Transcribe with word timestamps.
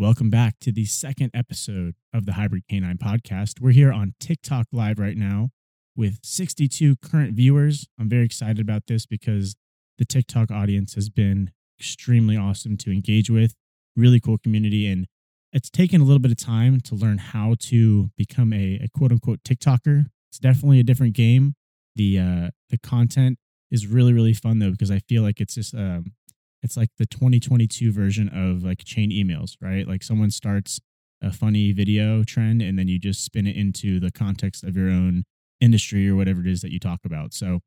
Welcome 0.00 0.30
back 0.30 0.58
to 0.60 0.72
the 0.72 0.86
second 0.86 1.30
episode 1.34 1.94
of 2.14 2.24
the 2.24 2.32
Hybrid 2.32 2.62
Canine 2.70 2.96
podcast. 2.96 3.60
We're 3.60 3.72
here 3.72 3.92
on 3.92 4.14
TikTok 4.18 4.68
Live 4.72 4.98
right 4.98 5.14
now 5.14 5.50
with 5.94 6.20
62 6.22 6.96
current 7.04 7.34
viewers. 7.34 7.86
I'm 7.98 8.08
very 8.08 8.24
excited 8.24 8.60
about 8.60 8.86
this 8.86 9.04
because 9.04 9.56
the 9.98 10.06
TikTok 10.06 10.50
audience 10.50 10.94
has 10.94 11.10
been 11.10 11.50
extremely 11.78 12.34
awesome 12.34 12.78
to 12.78 12.90
engage 12.90 13.28
with, 13.28 13.54
really 13.94 14.20
cool 14.20 14.38
community. 14.38 14.86
And 14.86 15.06
it's 15.52 15.68
taken 15.68 16.00
a 16.00 16.04
little 16.04 16.18
bit 16.18 16.30
of 16.30 16.38
time 16.38 16.80
to 16.80 16.94
learn 16.94 17.18
how 17.18 17.56
to 17.64 18.10
become 18.16 18.54
a, 18.54 18.80
a 18.82 18.88
quote 18.96 19.12
unquote 19.12 19.42
TikToker. 19.42 20.06
It's 20.30 20.38
definitely 20.38 20.80
a 20.80 20.84
different 20.84 21.12
game. 21.12 21.56
The 21.94 22.18
uh, 22.18 22.50
the 22.70 22.78
content 22.78 23.36
is 23.70 23.86
really 23.86 24.14
really 24.14 24.32
fun 24.32 24.60
though 24.60 24.70
because 24.70 24.90
I 24.90 25.00
feel 25.00 25.22
like 25.22 25.42
it's 25.42 25.56
just 25.56 25.74
um, 25.74 26.14
it's 26.62 26.76
like 26.76 26.90
the 26.98 27.06
2022 27.06 27.92
version 27.92 28.28
of 28.28 28.62
like 28.62 28.84
chain 28.84 29.10
emails, 29.10 29.56
right? 29.60 29.86
Like 29.86 30.02
someone 30.02 30.30
starts 30.30 30.80
a 31.22 31.32
funny 31.32 31.72
video 31.72 32.24
trend 32.24 32.62
and 32.62 32.78
then 32.78 32.88
you 32.88 32.98
just 32.98 33.24
spin 33.24 33.46
it 33.46 33.56
into 33.56 34.00
the 34.00 34.10
context 34.10 34.64
of 34.64 34.76
your 34.76 34.88
own 34.88 35.24
industry 35.60 36.08
or 36.08 36.16
whatever 36.16 36.40
it 36.40 36.46
is 36.46 36.62
that 36.62 36.72
you 36.72 36.78
talk 36.78 37.00
about. 37.04 37.34
So 37.34 37.60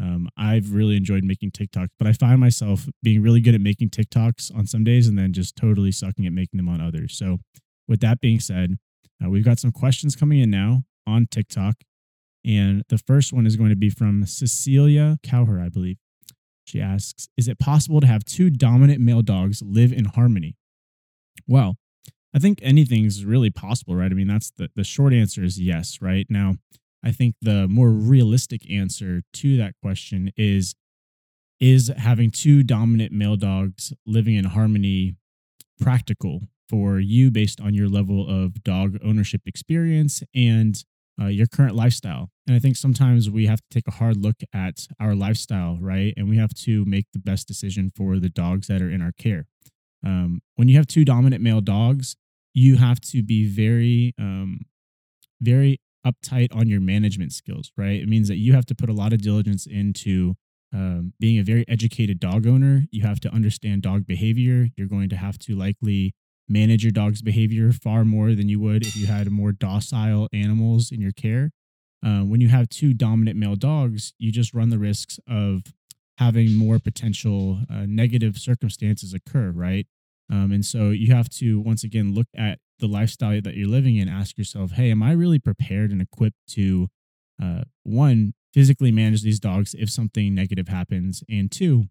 um, 0.00 0.28
I've 0.36 0.72
really 0.72 0.96
enjoyed 0.96 1.24
making 1.24 1.50
TikToks, 1.50 1.90
but 1.98 2.08
I 2.08 2.12
find 2.12 2.40
myself 2.40 2.88
being 3.02 3.22
really 3.22 3.40
good 3.40 3.54
at 3.54 3.60
making 3.60 3.90
TikToks 3.90 4.56
on 4.56 4.66
some 4.66 4.84
days 4.84 5.08
and 5.08 5.18
then 5.18 5.32
just 5.32 5.56
totally 5.56 5.92
sucking 5.92 6.26
at 6.26 6.32
making 6.32 6.56
them 6.56 6.68
on 6.68 6.80
others. 6.80 7.16
So, 7.16 7.38
with 7.86 8.00
that 8.00 8.20
being 8.20 8.38
said, 8.38 8.78
uh, 9.22 9.28
we've 9.28 9.44
got 9.44 9.58
some 9.58 9.72
questions 9.72 10.14
coming 10.14 10.38
in 10.38 10.48
now 10.48 10.84
on 11.06 11.26
TikTok. 11.26 11.74
And 12.46 12.84
the 12.88 12.98
first 12.98 13.32
one 13.32 13.46
is 13.46 13.56
going 13.56 13.70
to 13.70 13.76
be 13.76 13.90
from 13.90 14.24
Cecilia 14.24 15.18
Cowher, 15.22 15.62
I 15.62 15.68
believe. 15.68 15.98
She 16.64 16.80
asks 16.80 17.28
Is 17.36 17.48
it 17.48 17.58
possible 17.58 18.00
to 18.00 18.06
have 18.06 18.24
two 18.24 18.50
dominant 18.50 19.00
male 19.00 19.22
dogs 19.22 19.62
live 19.64 19.92
in 19.92 20.06
harmony? 20.06 20.56
Well, 21.46 21.76
I 22.34 22.38
think 22.38 22.60
anything's 22.62 23.24
really 23.24 23.50
possible, 23.50 23.96
right? 23.96 24.10
I 24.10 24.14
mean, 24.14 24.28
that's 24.28 24.52
the, 24.52 24.70
the 24.76 24.84
short 24.84 25.12
answer 25.12 25.42
is 25.42 25.60
yes, 25.60 25.98
right? 26.00 26.26
Now, 26.30 26.56
I 27.04 27.12
think 27.12 27.34
the 27.40 27.66
more 27.66 27.90
realistic 27.90 28.70
answer 28.70 29.22
to 29.34 29.56
that 29.56 29.74
question 29.82 30.32
is 30.36 30.74
is 31.58 31.92
having 31.98 32.30
two 32.30 32.62
dominant 32.62 33.12
male 33.12 33.36
dogs 33.36 33.92
living 34.06 34.34
in 34.34 34.46
harmony 34.46 35.14
practical 35.78 36.48
for 36.70 36.98
you 36.98 37.30
based 37.30 37.60
on 37.60 37.74
your 37.74 37.88
level 37.88 38.26
of 38.28 38.62
dog 38.62 38.96
ownership 39.04 39.42
experience 39.44 40.22
and 40.34 40.84
uh, 41.20 41.26
your 41.26 41.46
current 41.46 41.74
lifestyle. 41.74 42.30
And 42.46 42.56
I 42.56 42.58
think 42.58 42.76
sometimes 42.76 43.28
we 43.28 43.46
have 43.46 43.60
to 43.60 43.66
take 43.70 43.86
a 43.86 43.92
hard 43.92 44.16
look 44.16 44.36
at 44.54 44.86
our 44.98 45.14
lifestyle, 45.14 45.78
right? 45.80 46.14
And 46.16 46.28
we 46.28 46.36
have 46.38 46.54
to 46.54 46.84
make 46.84 47.06
the 47.12 47.18
best 47.18 47.46
decision 47.46 47.92
for 47.94 48.18
the 48.18 48.28
dogs 48.28 48.66
that 48.68 48.80
are 48.80 48.90
in 48.90 49.02
our 49.02 49.12
care. 49.12 49.46
Um, 50.04 50.40
when 50.56 50.68
you 50.68 50.76
have 50.76 50.86
two 50.86 51.04
dominant 51.04 51.42
male 51.42 51.60
dogs, 51.60 52.16
you 52.54 52.76
have 52.76 53.00
to 53.00 53.22
be 53.22 53.46
very, 53.46 54.14
um, 54.18 54.60
very 55.40 55.78
uptight 56.06 56.54
on 56.56 56.68
your 56.68 56.80
management 56.80 57.32
skills, 57.32 57.70
right? 57.76 58.00
It 58.00 58.08
means 58.08 58.28
that 58.28 58.38
you 58.38 58.54
have 58.54 58.66
to 58.66 58.74
put 58.74 58.88
a 58.88 58.94
lot 58.94 59.12
of 59.12 59.20
diligence 59.20 59.66
into 59.66 60.34
um, 60.72 61.12
being 61.20 61.38
a 61.38 61.42
very 61.42 61.64
educated 61.68 62.18
dog 62.20 62.46
owner. 62.46 62.86
You 62.90 63.02
have 63.02 63.20
to 63.20 63.30
understand 63.30 63.82
dog 63.82 64.06
behavior. 64.06 64.68
You're 64.76 64.88
going 64.88 65.08
to 65.10 65.16
have 65.16 65.38
to 65.40 65.54
likely 65.54 66.14
manage 66.50 66.82
your 66.82 66.90
dog's 66.90 67.22
behavior 67.22 67.72
far 67.72 68.04
more 68.04 68.34
than 68.34 68.48
you 68.48 68.58
would 68.60 68.84
if 68.84 68.96
you 68.96 69.06
had 69.06 69.30
more 69.30 69.52
docile 69.52 70.28
animals 70.32 70.90
in 70.90 71.00
your 71.00 71.12
care. 71.12 71.50
Uh, 72.04 72.20
when 72.20 72.40
you 72.40 72.48
have 72.48 72.68
two 72.68 72.92
dominant 72.92 73.38
male 73.38 73.56
dogs, 73.56 74.12
you 74.18 74.32
just 74.32 74.52
run 74.52 74.70
the 74.70 74.78
risks 74.78 75.20
of 75.28 75.62
having 76.18 76.54
more 76.54 76.78
potential 76.78 77.60
uh, 77.70 77.86
negative 77.86 78.36
circumstances 78.36 79.14
occur, 79.14 79.50
right? 79.50 79.86
Um, 80.30 80.50
and 80.52 80.64
so 80.64 80.90
you 80.90 81.14
have 81.14 81.28
to 81.30 81.60
once 81.60 81.84
again 81.84 82.14
look 82.14 82.26
at 82.36 82.58
the 82.78 82.86
lifestyle 82.86 83.40
that 83.42 83.54
you're 83.54 83.68
living 83.68 83.96
in. 83.96 84.08
Ask 84.08 84.36
yourself, 84.36 84.72
hey, 84.72 84.90
am 84.90 85.02
I 85.02 85.12
really 85.12 85.38
prepared 85.38 85.92
and 85.92 86.02
equipped 86.02 86.36
to 86.50 86.88
uh, 87.42 87.62
one 87.84 88.34
physically 88.52 88.90
manage 88.90 89.22
these 89.22 89.40
dogs 89.40 89.74
if 89.74 89.90
something 89.90 90.34
negative 90.34 90.68
happens, 90.68 91.22
and 91.28 91.50
two 91.50 91.84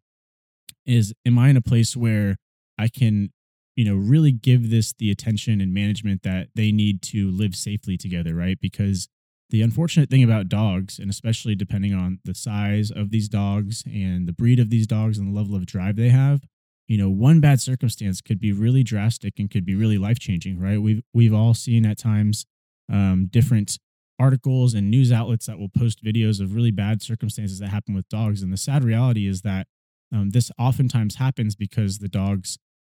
is 0.85 1.13
am 1.25 1.37
I 1.37 1.49
in 1.49 1.57
a 1.57 1.61
place 1.61 1.95
where 1.95 2.37
I 2.77 2.87
can 2.87 3.31
you 3.79 3.85
know 3.85 3.95
really 3.95 4.33
give 4.33 4.69
this 4.69 4.91
the 4.91 5.09
attention 5.09 5.61
and 5.61 5.73
management 5.73 6.21
that 6.23 6.49
they 6.53 6.69
need 6.69 7.01
to 7.01 7.31
live 7.31 7.55
safely 7.55 7.95
together 7.95 8.35
right? 8.35 8.59
Because 8.59 9.07
the 9.51 9.61
unfortunate 9.61 10.09
thing 10.09 10.21
about 10.21 10.49
dogs 10.49 10.99
and 10.99 11.09
especially 11.09 11.55
depending 11.55 11.93
on 11.93 12.19
the 12.25 12.35
size 12.35 12.91
of 12.91 13.09
these 13.09 13.29
dogs 13.29 13.85
and 13.85 14.27
the 14.27 14.33
breed 14.33 14.59
of 14.59 14.69
these 14.69 14.85
dogs 14.85 15.17
and 15.17 15.33
the 15.33 15.39
level 15.39 15.55
of 15.55 15.65
drive 15.65 15.95
they 15.95 16.09
have 16.09 16.41
you 16.89 16.97
know 16.97 17.09
one 17.09 17.39
bad 17.39 17.61
circumstance 17.61 18.19
could 18.19 18.41
be 18.41 18.51
really 18.51 18.83
drastic 18.83 19.39
and 19.39 19.49
could 19.49 19.65
be 19.65 19.75
really 19.75 19.97
life 19.97 20.19
changing 20.19 20.59
right? 20.59 20.81
We've 20.81 21.01
we've 21.13 21.33
all 21.33 21.53
seen 21.53 21.85
at 21.85 21.97
times 21.97 22.45
um, 22.91 23.29
different 23.31 23.79
articles 24.19 24.73
and 24.73 24.91
news 24.91 25.09
outlets 25.09 25.45
that 25.45 25.57
will 25.57 25.69
post 25.69 26.03
videos 26.03 26.41
of 26.41 26.53
really 26.53 26.71
bad 26.71 27.01
circumstances 27.01 27.59
that 27.59 27.69
happen 27.69 27.95
with 27.95 28.09
dogs. 28.09 28.41
And 28.41 28.51
the 28.51 28.57
sad 28.57 28.83
reality 28.83 29.25
is 29.25 29.43
that 29.43 29.67
um, 30.13 30.31
this 30.31 30.51
oftentimes 30.59 31.15
happens 31.15 31.55
because 31.55 31.99
the 31.99 32.09
dogs 32.09 32.57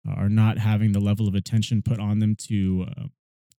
are 0.08 0.30
not 0.30 0.58
having 0.58 0.92
the 0.92 1.00
level 1.00 1.28
of 1.28 1.36
attention 1.36 1.82
put 1.82 2.00
on 2.00 2.20
them 2.20 2.36
to 2.36 2.86
uh, 2.90 3.04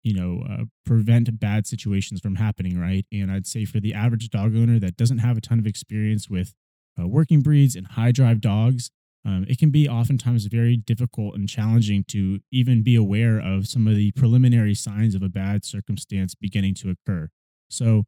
you 0.03 0.15
know 0.15 0.43
uh, 0.49 0.65
prevent 0.85 1.39
bad 1.39 1.67
situations 1.67 2.21
from 2.21 2.37
happening 2.37 2.79
right? 2.79 3.07
And 3.13 3.31
i'd 3.31 3.47
say 3.47 3.65
for 3.65 3.81
the 3.81 3.95
average 3.95 4.31
dog 4.31 4.57
owner 4.57 4.79
that 4.79 4.97
doesn't 4.97 5.19
have 5.19 5.37
a 5.37 5.41
ton 5.41 5.59
of 5.59 5.67
experience 5.67 6.29
with 6.29 6.55
uh, 7.01 7.07
working 7.07 7.41
breeds 7.41 7.77
and 7.77 7.87
high 7.87 8.13
drive 8.13 8.41
dogs 8.41 8.91
um, 9.25 9.45
it 9.49 9.59
can 9.59 9.71
be 9.71 9.89
oftentimes 9.89 10.47
very 10.47 10.77
difficult 10.77 11.35
and 11.35 11.49
challenging 11.49 12.05
to 12.09 12.41
even 12.51 12.83
be 12.83 12.97
aware 12.97 13.39
of 13.39 13.67
some 13.67 13.87
of 13.87 13.95
the 13.95 14.13
preliminary 14.13 14.75
signs 14.75 15.15
of 15.15 15.23
a 15.23 15.29
bad 15.29 15.65
circumstance 15.65 16.35
beginning 16.35 16.75
to 16.77 16.91
occur. 16.91 17.29
So 17.69 18.05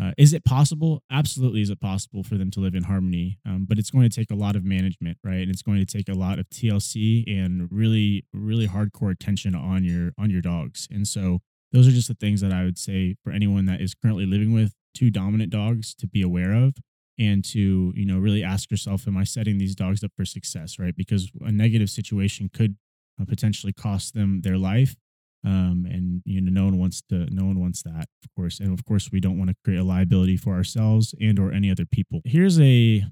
uh, 0.00 0.12
is 0.16 0.32
it 0.32 0.44
possible? 0.44 1.02
Absolutely, 1.10 1.60
is 1.60 1.68
it 1.68 1.80
possible 1.80 2.22
for 2.22 2.36
them 2.36 2.50
to 2.52 2.60
live 2.60 2.74
in 2.74 2.84
harmony? 2.84 3.38
Um, 3.44 3.66
but 3.68 3.78
it's 3.78 3.90
going 3.90 4.08
to 4.08 4.14
take 4.14 4.30
a 4.30 4.34
lot 4.34 4.56
of 4.56 4.64
management, 4.64 5.18
right? 5.22 5.40
And 5.40 5.50
it's 5.50 5.62
going 5.62 5.84
to 5.84 5.84
take 5.84 6.08
a 6.08 6.14
lot 6.14 6.38
of 6.38 6.48
TLC 6.48 7.24
and 7.26 7.68
really, 7.70 8.24
really 8.32 8.66
hardcore 8.66 9.12
attention 9.12 9.54
on 9.54 9.84
your 9.84 10.12
on 10.16 10.30
your 10.30 10.40
dogs. 10.40 10.88
And 10.90 11.06
so 11.06 11.40
those 11.72 11.86
are 11.86 11.92
just 11.92 12.08
the 12.08 12.14
things 12.14 12.40
that 12.40 12.52
I 12.52 12.64
would 12.64 12.78
say 12.78 13.16
for 13.22 13.30
anyone 13.30 13.66
that 13.66 13.80
is 13.80 13.94
currently 13.94 14.24
living 14.24 14.54
with 14.54 14.72
two 14.94 15.10
dominant 15.10 15.50
dogs 15.50 15.94
to 15.96 16.06
be 16.06 16.22
aware 16.22 16.54
of 16.54 16.74
and 17.18 17.44
to 17.44 17.92
you 17.94 18.06
know 18.06 18.18
really 18.18 18.42
ask 18.42 18.70
yourself, 18.70 19.06
am 19.06 19.18
I 19.18 19.24
setting 19.24 19.58
these 19.58 19.74
dogs 19.74 20.02
up 20.02 20.12
for 20.16 20.24
success, 20.24 20.78
right? 20.78 20.96
Because 20.96 21.30
a 21.42 21.52
negative 21.52 21.90
situation 21.90 22.48
could 22.52 22.76
uh, 23.20 23.26
potentially 23.26 23.74
cost 23.74 24.14
them 24.14 24.40
their 24.40 24.56
life 24.56 24.96
um, 25.44 25.86
and 25.88 26.22
you 26.24 26.40
know 26.40 26.50
no 26.50 26.64
one 26.66 26.78
wants 26.78 27.02
to 27.08 27.26
no 27.30 27.44
one 27.44 27.60
wants 27.60 27.82
that 27.82 28.06
of 28.24 28.34
course. 28.36 28.60
And 28.60 28.72
of 28.72 28.84
course 28.84 29.10
we 29.12 29.20
don't 29.20 29.38
want 29.38 29.50
to 29.50 29.56
create 29.64 29.78
a 29.78 29.84
liability 29.84 30.36
for 30.36 30.54
ourselves 30.54 31.14
and 31.20 31.38
or 31.38 31.52
any 31.52 31.70
other 31.70 31.86
people. 31.86 32.20
Here's 32.24 32.60
a 32.60 33.04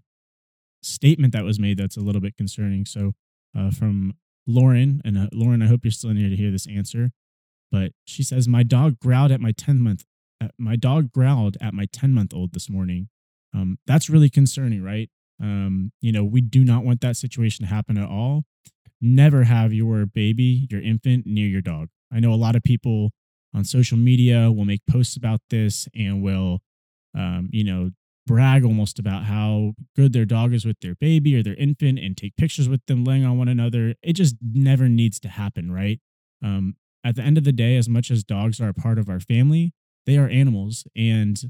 statement 0.82 1.32
that 1.32 1.44
was 1.44 1.58
made 1.58 1.78
that's 1.78 1.96
a 1.96 2.00
little 2.00 2.20
bit 2.20 2.36
concerning. 2.36 2.86
So 2.86 3.12
uh, 3.56 3.70
from 3.70 4.14
lauren 4.46 5.02
and 5.04 5.18
uh, 5.18 5.26
lauren 5.30 5.60
i 5.60 5.66
hope 5.66 5.80
you're 5.84 5.90
still 5.90 6.08
in 6.08 6.16
here 6.16 6.30
to 6.30 6.36
hear 6.36 6.50
this 6.50 6.66
answer 6.66 7.10
but 7.70 7.92
she 8.06 8.22
says 8.22 8.48
my 8.48 8.62
dog 8.62 8.98
growled 8.98 9.30
at 9.30 9.42
my 9.42 9.52
10 9.52 9.78
month 9.78 10.04
uh, 10.40 10.48
my 10.58 10.76
dog 10.76 11.12
growled 11.12 11.56
at 11.60 11.74
my 11.74 11.86
10 11.92 12.12
month 12.12 12.32
old 12.32 12.52
this 12.52 12.70
morning. 12.70 13.08
Um, 13.54 13.78
that's 13.86 14.08
really 14.08 14.30
concerning 14.30 14.82
right? 14.82 15.10
Um, 15.40 15.92
you 16.00 16.12
know 16.12 16.24
we 16.24 16.40
do 16.40 16.64
not 16.64 16.84
want 16.84 17.00
that 17.00 17.16
situation 17.16 17.64
to 17.64 17.72
happen 17.74 17.96
at 17.98 18.08
all. 18.08 18.44
Never 19.00 19.44
have 19.44 19.72
your 19.72 20.06
baby 20.06 20.66
your 20.70 20.80
infant 20.80 21.26
near 21.26 21.46
your 21.46 21.60
dog 21.60 21.88
I 22.12 22.20
know 22.20 22.32
a 22.32 22.36
lot 22.36 22.56
of 22.56 22.62
people 22.62 23.10
on 23.54 23.64
social 23.64 23.98
media 23.98 24.50
will 24.52 24.64
make 24.64 24.80
posts 24.88 25.16
about 25.16 25.40
this 25.50 25.88
and 25.94 26.22
will, 26.22 26.60
um, 27.16 27.48
you 27.52 27.64
know, 27.64 27.90
brag 28.26 28.62
almost 28.64 28.98
about 28.98 29.24
how 29.24 29.72
good 29.96 30.12
their 30.12 30.26
dog 30.26 30.52
is 30.52 30.64
with 30.66 30.78
their 30.80 30.94
baby 30.94 31.34
or 31.34 31.42
their 31.42 31.54
infant 31.54 31.98
and 31.98 32.16
take 32.16 32.36
pictures 32.36 32.68
with 32.68 32.84
them 32.86 33.04
laying 33.04 33.24
on 33.24 33.38
one 33.38 33.48
another. 33.48 33.94
It 34.02 34.12
just 34.12 34.36
never 34.42 34.88
needs 34.88 35.18
to 35.20 35.28
happen, 35.28 35.72
right? 35.72 35.98
Um, 36.44 36.76
at 37.02 37.16
the 37.16 37.22
end 37.22 37.38
of 37.38 37.44
the 37.44 37.52
day, 37.52 37.76
as 37.76 37.88
much 37.88 38.10
as 38.10 38.24
dogs 38.24 38.60
are 38.60 38.68
a 38.68 38.74
part 38.74 38.98
of 38.98 39.08
our 39.08 39.20
family, 39.20 39.72
they 40.04 40.18
are 40.18 40.28
animals. 40.28 40.84
And 40.94 41.40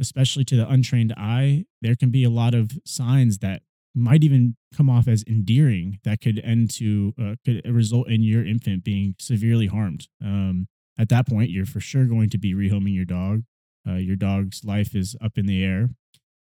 especially 0.00 0.44
to 0.46 0.56
the 0.56 0.68
untrained 0.68 1.14
eye, 1.16 1.66
there 1.82 1.94
can 1.94 2.10
be 2.10 2.24
a 2.24 2.30
lot 2.30 2.52
of 2.52 2.72
signs 2.84 3.38
that 3.38 3.62
might 3.94 4.24
even 4.24 4.56
come 4.76 4.90
off 4.90 5.06
as 5.06 5.22
endearing 5.26 6.00
that 6.04 6.20
could 6.20 6.40
end 6.40 6.70
to 6.70 7.14
uh, 7.20 7.34
could 7.44 7.62
result 7.66 8.08
in 8.08 8.22
your 8.22 8.44
infant 8.44 8.84
being 8.84 9.14
severely 9.18 9.66
harmed. 9.66 10.08
Um, 10.22 10.66
at 10.98 11.08
that 11.08 11.28
point, 11.28 11.50
you're 11.50 11.66
for 11.66 11.80
sure 11.80 12.04
going 12.04 12.30
to 12.30 12.38
be 12.38 12.54
rehoming 12.54 12.94
your 12.94 13.04
dog. 13.04 13.42
Uh, 13.86 13.94
your 13.94 14.16
dog's 14.16 14.64
life 14.64 14.94
is 14.94 15.16
up 15.22 15.36
in 15.36 15.46
the 15.46 15.62
air, 15.62 15.90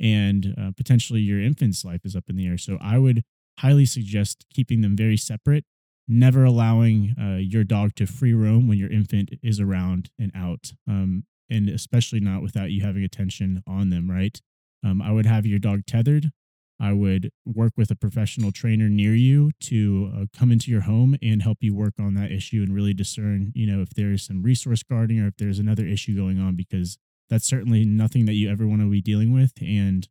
and 0.01 0.55
uh, 0.59 0.71
potentially 0.77 1.21
your 1.21 1.41
infant's 1.41 1.85
life 1.85 2.01
is 2.05 2.17
up 2.17 2.25
in 2.29 2.37
the 2.37 2.47
air. 2.47 2.59
So 2.59 2.79
I 2.81 2.99
would 2.99 3.23
highly 3.61 3.87
suggest 3.87 4.47
keeping 4.53 4.81
them 4.81 4.97
very 4.97 5.17
separate, 5.17 5.65
never 6.09 6.45
allowing 6.45 7.15
uh, 7.21 7.37
your 7.37 7.65
dog 7.65 7.95
to 7.97 8.07
free 8.07 8.35
roam 8.35 8.69
when 8.69 8.79
your 8.79 8.91
infant 8.91 9.31
is 9.43 9.61
around 9.61 10.11
and 10.19 10.33
out, 10.35 10.73
um, 10.89 11.25
and 11.51 11.69
especially 11.69 12.21
not 12.21 12.43
without 12.43 12.71
you 12.71 12.83
having 12.83 13.05
attention 13.05 13.63
on 13.67 13.91
them. 13.91 14.11
Right. 14.11 14.41
Um, 14.85 15.03
I 15.03 15.13
would 15.13 15.27
have 15.27 15.47
your 15.47 15.59
dog 15.59 15.83
tethered 15.87 16.31
I 16.79 16.93
would 16.93 17.31
work 17.47 17.73
with 17.77 17.91
a 17.91 17.97
professional 17.97 18.53
trainer 18.53 18.89
near 18.89 19.15
you 19.15 19.51
to 19.61 20.13
uh, 20.15 20.25
come 20.37 20.53
into 20.53 20.71
your 20.71 20.83
home 20.83 21.17
and 21.23 21.43
help 21.43 21.59
you 21.61 21.75
work 21.75 21.95
on 21.99 22.15
that 22.15 22.31
issue 22.31 22.63
and 22.63 22.75
really 22.75 22.93
discern, 22.93 23.53
you 23.55 23.67
know, 23.67 23.81
if 23.81 23.91
there's 23.91 24.27
some 24.27 24.43
resource 24.43 24.83
guarding 24.83 25.21
or 25.21 25.29
if 25.29 25.37
there's 25.39 25.59
another 25.59 25.87
issue 25.87 26.15
going 26.15 26.39
on, 26.39 26.55
because 26.55 26.99
that's 27.31 27.47
certainly 27.47 27.85
nothing 27.85 28.27
that 28.27 28.35
you 28.35 28.51
ever 28.51 28.67
want 28.67 28.83
to 28.83 28.91
be 28.91 29.01
dealing 29.01 29.33
with. 29.33 29.53
And 29.61 30.07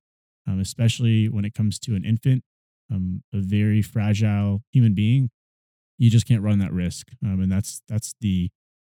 um, 0.47 0.59
especially 0.59 1.29
when 1.29 1.45
it 1.45 1.53
comes 1.53 1.77
to 1.79 1.95
an 1.95 2.03
infant, 2.03 2.43
um, 2.91 3.23
a 3.33 3.37
very 3.37 3.81
fragile 3.81 4.63
human 4.71 4.93
being, 4.93 5.29
you 5.97 6.09
just 6.09 6.27
can't 6.27 6.41
run 6.41 6.59
that 6.59 6.73
risk. 6.73 7.09
Um, 7.23 7.41
and 7.41 7.51
that's 7.51 7.81
that's 7.87 8.15
the 8.21 8.49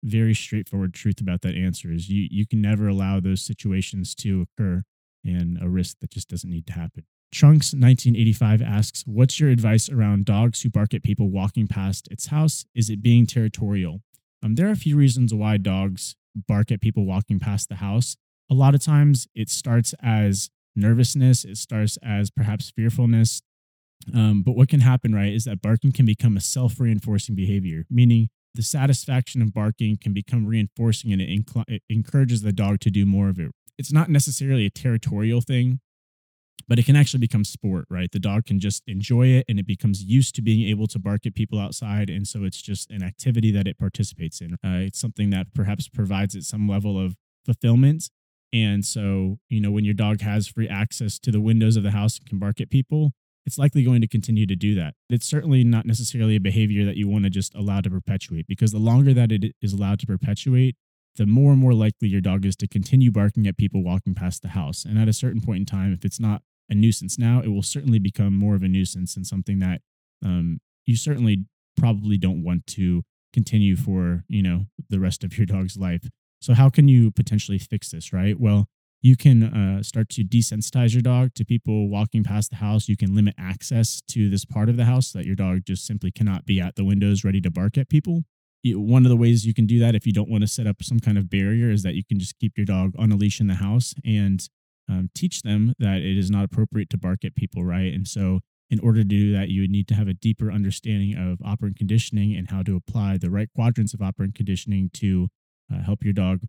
very 0.02 0.34
straightforward 0.34 0.94
truth 0.94 1.20
about 1.20 1.42
that 1.42 1.56
answer 1.56 1.90
is 1.90 2.08
you 2.08 2.28
you 2.30 2.46
can 2.46 2.62
never 2.62 2.88
allow 2.88 3.20
those 3.20 3.42
situations 3.42 4.14
to 4.14 4.42
occur 4.42 4.84
and 5.24 5.58
a 5.60 5.68
risk 5.68 5.98
that 6.00 6.10
just 6.10 6.28
doesn't 6.28 6.50
need 6.50 6.66
to 6.66 6.72
happen. 6.72 7.04
Trunks 7.30 7.74
1985 7.74 8.62
asks, 8.62 9.04
What's 9.06 9.38
your 9.38 9.50
advice 9.50 9.90
around 9.90 10.24
dogs 10.24 10.62
who 10.62 10.70
bark 10.70 10.94
at 10.94 11.02
people 11.02 11.28
walking 11.28 11.66
past 11.68 12.08
its 12.10 12.28
house? 12.28 12.64
Is 12.74 12.88
it 12.88 13.02
being 13.02 13.26
territorial? 13.26 14.00
Um, 14.42 14.54
there 14.54 14.68
are 14.68 14.72
a 14.72 14.76
few 14.76 14.96
reasons 14.96 15.34
why 15.34 15.58
dogs 15.58 16.16
bark 16.34 16.70
at 16.72 16.80
people 16.80 17.04
walking 17.04 17.38
past 17.38 17.68
the 17.68 17.76
house. 17.76 18.16
A 18.50 18.54
lot 18.54 18.74
of 18.74 18.82
times 18.82 19.28
it 19.34 19.50
starts 19.50 19.94
as 20.02 20.48
nervousness, 20.74 21.44
it 21.44 21.58
starts 21.58 21.98
as 22.02 22.30
perhaps 22.30 22.72
fearfulness. 22.74 23.42
Um, 24.14 24.42
but 24.42 24.52
what 24.52 24.68
can 24.68 24.80
happen, 24.80 25.14
right, 25.14 25.32
is 25.32 25.44
that 25.44 25.60
barking 25.60 25.92
can 25.92 26.06
become 26.06 26.36
a 26.36 26.40
self 26.40 26.80
reinforcing 26.80 27.34
behavior, 27.34 27.84
meaning 27.90 28.28
the 28.54 28.62
satisfaction 28.62 29.42
of 29.42 29.52
barking 29.52 29.98
can 30.00 30.14
become 30.14 30.46
reinforcing 30.46 31.12
and 31.12 31.20
it, 31.20 31.28
inc- 31.28 31.64
it 31.68 31.82
encourages 31.90 32.40
the 32.40 32.52
dog 32.52 32.80
to 32.80 32.90
do 32.90 33.04
more 33.04 33.28
of 33.28 33.38
it. 33.38 33.50
It's 33.76 33.92
not 33.92 34.08
necessarily 34.08 34.64
a 34.64 34.70
territorial 34.70 35.40
thing 35.42 35.80
but 36.66 36.78
it 36.78 36.86
can 36.86 36.96
actually 36.96 37.20
become 37.20 37.44
sport, 37.44 37.86
right? 37.88 38.10
The 38.10 38.18
dog 38.18 38.46
can 38.46 38.58
just 38.58 38.82
enjoy 38.86 39.28
it 39.28 39.46
and 39.48 39.58
it 39.58 39.66
becomes 39.66 40.02
used 40.02 40.34
to 40.36 40.42
being 40.42 40.68
able 40.68 40.86
to 40.88 40.98
bark 40.98 41.26
at 41.26 41.34
people 41.34 41.58
outside. 41.58 42.10
And 42.10 42.26
so 42.26 42.44
it's 42.44 42.60
just 42.60 42.90
an 42.90 43.02
activity 43.02 43.50
that 43.52 43.66
it 43.66 43.78
participates 43.78 44.40
in. 44.40 44.54
Uh, 44.54 44.84
it's 44.86 45.00
something 45.00 45.30
that 45.30 45.54
perhaps 45.54 45.88
provides 45.88 46.34
it 46.34 46.44
some 46.44 46.68
level 46.68 46.98
of 46.98 47.14
fulfillment. 47.44 48.10
And 48.52 48.84
so, 48.84 49.38
you 49.48 49.60
know, 49.60 49.70
when 49.70 49.84
your 49.84 49.94
dog 49.94 50.20
has 50.22 50.48
free 50.48 50.68
access 50.68 51.18
to 51.20 51.30
the 51.30 51.40
windows 51.40 51.76
of 51.76 51.82
the 51.82 51.90
house 51.90 52.18
and 52.18 52.26
can 52.26 52.38
bark 52.38 52.60
at 52.60 52.70
people, 52.70 53.12
it's 53.46 53.58
likely 53.58 53.82
going 53.82 54.02
to 54.02 54.08
continue 54.08 54.46
to 54.46 54.56
do 54.56 54.74
that. 54.74 54.94
It's 55.08 55.26
certainly 55.26 55.64
not 55.64 55.86
necessarily 55.86 56.36
a 56.36 56.40
behavior 56.40 56.84
that 56.84 56.96
you 56.96 57.08
want 57.08 57.24
to 57.24 57.30
just 57.30 57.54
allow 57.54 57.80
to 57.80 57.88
perpetuate 57.88 58.46
because 58.46 58.72
the 58.72 58.78
longer 58.78 59.14
that 59.14 59.32
it 59.32 59.54
is 59.62 59.72
allowed 59.72 60.00
to 60.00 60.06
perpetuate, 60.06 60.76
the 61.18 61.26
more 61.26 61.52
and 61.52 61.60
more 61.60 61.74
likely 61.74 62.08
your 62.08 62.20
dog 62.20 62.46
is 62.46 62.56
to 62.56 62.68
continue 62.68 63.10
barking 63.10 63.46
at 63.46 63.58
people 63.58 63.82
walking 63.82 64.14
past 64.14 64.40
the 64.40 64.48
house. 64.48 64.84
And 64.84 64.98
at 64.98 65.08
a 65.08 65.12
certain 65.12 65.40
point 65.40 65.58
in 65.58 65.66
time, 65.66 65.92
if 65.92 66.04
it's 66.04 66.20
not 66.20 66.42
a 66.70 66.74
nuisance 66.74 67.18
now, 67.18 67.40
it 67.40 67.48
will 67.48 67.62
certainly 67.62 67.98
become 67.98 68.34
more 68.34 68.54
of 68.54 68.62
a 68.62 68.68
nuisance 68.68 69.16
and 69.16 69.26
something 69.26 69.58
that 69.58 69.82
um, 70.24 70.60
you 70.86 70.96
certainly 70.96 71.44
probably 71.76 72.16
don't 72.18 72.42
want 72.42 72.66
to 72.66 73.02
continue 73.32 73.76
for 73.76 74.24
you 74.28 74.42
know 74.42 74.66
the 74.88 74.98
rest 74.98 75.24
of 75.24 75.36
your 75.36 75.46
dog's 75.46 75.76
life. 75.76 76.08
So 76.40 76.54
how 76.54 76.70
can 76.70 76.88
you 76.88 77.10
potentially 77.10 77.58
fix 77.58 77.90
this? 77.90 78.12
Right. 78.12 78.38
Well, 78.38 78.68
you 79.02 79.16
can 79.16 79.42
uh, 79.42 79.82
start 79.82 80.08
to 80.10 80.24
desensitize 80.24 80.92
your 80.92 81.02
dog 81.02 81.34
to 81.34 81.44
people 81.44 81.88
walking 81.88 82.24
past 82.24 82.50
the 82.50 82.56
house. 82.56 82.88
You 82.88 82.96
can 82.96 83.14
limit 83.14 83.34
access 83.38 84.00
to 84.08 84.28
this 84.28 84.44
part 84.44 84.68
of 84.68 84.76
the 84.76 84.84
house 84.84 85.08
so 85.08 85.18
that 85.18 85.26
your 85.26 85.36
dog 85.36 85.64
just 85.66 85.86
simply 85.86 86.10
cannot 86.10 86.46
be 86.46 86.60
at 86.60 86.76
the 86.76 86.84
windows 86.84 87.24
ready 87.24 87.40
to 87.40 87.50
bark 87.50 87.76
at 87.76 87.88
people. 87.88 88.24
One 88.64 89.06
of 89.06 89.10
the 89.10 89.16
ways 89.16 89.46
you 89.46 89.54
can 89.54 89.66
do 89.66 89.78
that 89.78 89.94
if 89.94 90.06
you 90.06 90.12
don't 90.12 90.28
want 90.28 90.42
to 90.42 90.48
set 90.48 90.66
up 90.66 90.82
some 90.82 91.00
kind 91.00 91.16
of 91.16 91.30
barrier 91.30 91.70
is 91.70 91.82
that 91.84 91.94
you 91.94 92.04
can 92.04 92.18
just 92.18 92.38
keep 92.38 92.56
your 92.56 92.66
dog 92.66 92.92
on 92.98 93.12
a 93.12 93.16
leash 93.16 93.40
in 93.40 93.46
the 93.46 93.54
house 93.54 93.94
and 94.04 94.46
um, 94.88 95.10
teach 95.14 95.42
them 95.42 95.74
that 95.78 95.98
it 95.98 96.18
is 96.18 96.30
not 96.30 96.44
appropriate 96.44 96.90
to 96.90 96.98
bark 96.98 97.24
at 97.24 97.36
people, 97.36 97.64
right? 97.64 97.92
And 97.92 98.08
so, 98.08 98.40
in 98.70 98.80
order 98.80 99.00
to 99.00 99.04
do 99.04 99.32
that, 99.32 99.48
you 99.48 99.62
would 99.62 99.70
need 99.70 99.88
to 99.88 99.94
have 99.94 100.08
a 100.08 100.14
deeper 100.14 100.52
understanding 100.52 101.16
of 101.16 101.38
operant 101.42 101.76
conditioning 101.76 102.36
and 102.36 102.50
how 102.50 102.62
to 102.62 102.76
apply 102.76 103.16
the 103.16 103.30
right 103.30 103.48
quadrants 103.54 103.94
of 103.94 104.02
operant 104.02 104.34
conditioning 104.34 104.90
to 104.94 105.28
uh, 105.72 105.82
help 105.82 106.04
your 106.04 106.12
dog 106.12 106.40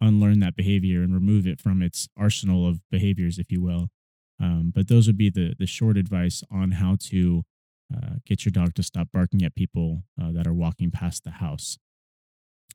unlearn 0.00 0.40
that 0.40 0.56
behavior 0.56 1.02
and 1.02 1.14
remove 1.14 1.46
it 1.46 1.60
from 1.60 1.80
its 1.80 2.08
arsenal 2.16 2.68
of 2.68 2.80
behaviors, 2.90 3.38
if 3.38 3.50
you 3.50 3.62
will. 3.62 3.88
Um, 4.40 4.72
but 4.74 4.88
those 4.88 5.06
would 5.06 5.16
be 5.16 5.30
the 5.30 5.54
the 5.58 5.66
short 5.66 5.96
advice 5.96 6.42
on 6.50 6.72
how 6.72 6.96
to 7.08 7.44
uh, 7.94 8.14
get 8.26 8.44
your 8.44 8.50
dog 8.50 8.74
to 8.74 8.82
stop 8.82 9.08
barking 9.12 9.42
at 9.42 9.54
people 9.54 10.04
uh, 10.20 10.32
that 10.32 10.46
are 10.46 10.54
walking 10.54 10.90
past 10.90 11.24
the 11.24 11.32
house. 11.32 11.78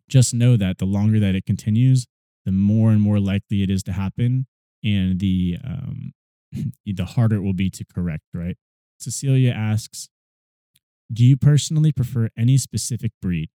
Just 0.10 0.34
know 0.34 0.56
that 0.58 0.78
the 0.78 0.86
longer 0.86 1.20
that 1.20 1.36
it 1.36 1.46
continues, 1.46 2.08
the 2.46 2.52
more 2.52 2.92
and 2.92 3.02
more 3.02 3.20
likely 3.20 3.62
it 3.62 3.70
is 3.70 3.84
to 3.84 3.92
happen 3.92 4.48
and 4.84 5.20
the 5.20 5.58
um, 5.64 6.14
the 6.86 7.06
harder 7.06 7.38
it 7.38 7.42
will 7.42 7.54
be 7.54 7.70
to 7.70 7.86
correct. 7.86 8.24
Right? 8.34 8.58
Cecilia 9.00 9.52
asks, 9.52 10.10
"Do 11.12 11.26
you 11.26 11.38
personally 11.38 11.92
prefer 11.92 12.30
any 12.38 12.58
specific 12.58 13.12
breed?" 13.22 13.50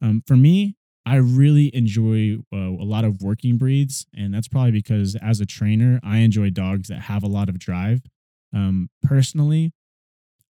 Um, 0.00 0.22
for 0.26 0.36
me, 0.36 0.76
I 1.06 1.16
really 1.16 1.74
enjoy 1.74 2.38
uh, 2.52 2.56
a 2.56 2.84
lot 2.84 3.04
of 3.04 3.22
working 3.22 3.56
breeds, 3.56 4.06
and 4.16 4.34
that's 4.34 4.48
probably 4.48 4.72
because 4.72 5.16
as 5.16 5.40
a 5.40 5.46
trainer, 5.46 6.00
I 6.02 6.18
enjoy 6.18 6.50
dogs 6.50 6.88
that 6.88 7.02
have 7.02 7.22
a 7.22 7.28
lot 7.28 7.48
of 7.48 7.58
drive. 7.58 8.02
Um, 8.54 8.90
personally, 9.02 9.72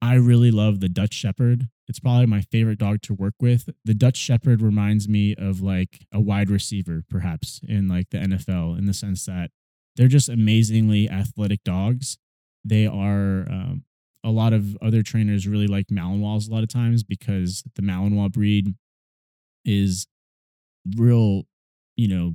I 0.02 0.14
really 0.14 0.50
love 0.50 0.80
the 0.80 0.88
Dutch 0.88 1.14
Shepherd. 1.14 1.68
It's 1.86 2.00
probably 2.00 2.26
my 2.26 2.40
favorite 2.40 2.80
dog 2.80 3.02
to 3.02 3.14
work 3.14 3.34
with. 3.40 3.68
The 3.84 3.94
Dutch 3.94 4.16
Shepherd 4.16 4.60
reminds 4.60 5.08
me 5.08 5.36
of 5.36 5.62
like 5.62 6.06
a 6.12 6.20
wide 6.20 6.50
receiver, 6.50 7.04
perhaps 7.08 7.60
in 7.66 7.86
like 7.86 8.10
the 8.10 8.18
NFL, 8.18 8.76
in 8.76 8.86
the 8.86 8.94
sense 8.94 9.24
that 9.26 9.52
they're 9.94 10.08
just 10.08 10.28
amazingly 10.28 11.08
athletic 11.08 11.62
dogs. 11.62 12.18
They 12.64 12.84
are 12.84 13.46
um, 13.48 13.84
a 14.24 14.30
lot 14.30 14.52
of 14.52 14.76
other 14.82 15.04
trainers 15.04 15.46
really 15.46 15.68
like 15.68 15.86
Malinois 15.86 16.48
a 16.48 16.52
lot 16.52 16.64
of 16.64 16.68
times 16.68 17.04
because 17.04 17.62
the 17.76 17.82
Malinois 17.82 18.32
breed 18.32 18.74
is 19.64 20.08
real, 20.96 21.44
you 21.96 22.08
know, 22.08 22.34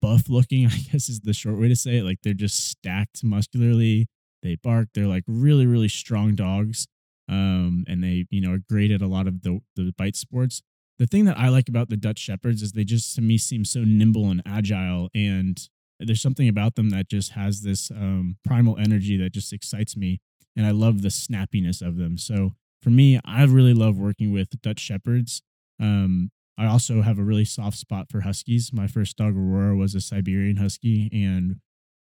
buff 0.00 0.28
looking, 0.28 0.66
I 0.72 0.76
guess 0.92 1.08
is 1.08 1.20
the 1.20 1.32
short 1.32 1.58
way 1.58 1.66
to 1.66 1.74
say 1.76 1.98
it. 1.98 2.04
Like 2.04 2.18
they're 2.22 2.32
just 2.32 2.70
stacked 2.70 3.24
muscularly. 3.24 4.06
They 4.42 4.56
bark. 4.56 4.88
They're 4.94 5.06
like 5.06 5.24
really, 5.26 5.66
really 5.66 5.88
strong 5.88 6.34
dogs. 6.34 6.86
Um, 7.28 7.84
and 7.86 8.02
they, 8.02 8.26
you 8.30 8.40
know, 8.40 8.54
are 8.54 8.58
great 8.68 8.90
at 8.90 9.02
a 9.02 9.06
lot 9.06 9.28
of 9.28 9.42
the, 9.42 9.60
the 9.76 9.94
bite 9.96 10.16
sports. 10.16 10.62
The 10.98 11.06
thing 11.06 11.24
that 11.26 11.38
I 11.38 11.48
like 11.48 11.68
about 11.68 11.88
the 11.88 11.96
Dutch 11.96 12.18
Shepherds 12.18 12.60
is 12.60 12.72
they 12.72 12.84
just 12.84 13.14
to 13.14 13.22
me 13.22 13.38
seem 13.38 13.64
so 13.64 13.80
nimble 13.84 14.30
and 14.30 14.42
agile 14.44 15.08
and 15.14 15.60
there's 16.00 16.22
something 16.22 16.48
about 16.48 16.74
them 16.74 16.90
that 16.90 17.08
just 17.08 17.32
has 17.32 17.62
this 17.62 17.90
um, 17.90 18.36
primal 18.44 18.78
energy 18.78 19.16
that 19.18 19.32
just 19.32 19.52
excites 19.52 19.96
me, 19.96 20.20
and 20.56 20.66
I 20.66 20.70
love 20.70 21.02
the 21.02 21.08
snappiness 21.08 21.86
of 21.86 21.96
them. 21.96 22.16
So 22.16 22.54
for 22.82 22.90
me, 22.90 23.20
I 23.24 23.44
really 23.44 23.74
love 23.74 23.98
working 23.98 24.32
with 24.32 24.60
Dutch 24.62 24.80
Shepherds. 24.80 25.42
Um, 25.78 26.30
I 26.58 26.66
also 26.66 27.02
have 27.02 27.18
a 27.18 27.22
really 27.22 27.44
soft 27.44 27.76
spot 27.76 28.10
for 28.10 28.22
Huskies. 28.22 28.72
My 28.72 28.86
first 28.86 29.16
dog, 29.16 29.36
Aurora, 29.36 29.76
was 29.76 29.94
a 29.94 30.00
Siberian 30.00 30.56
Husky, 30.56 31.10
and 31.12 31.56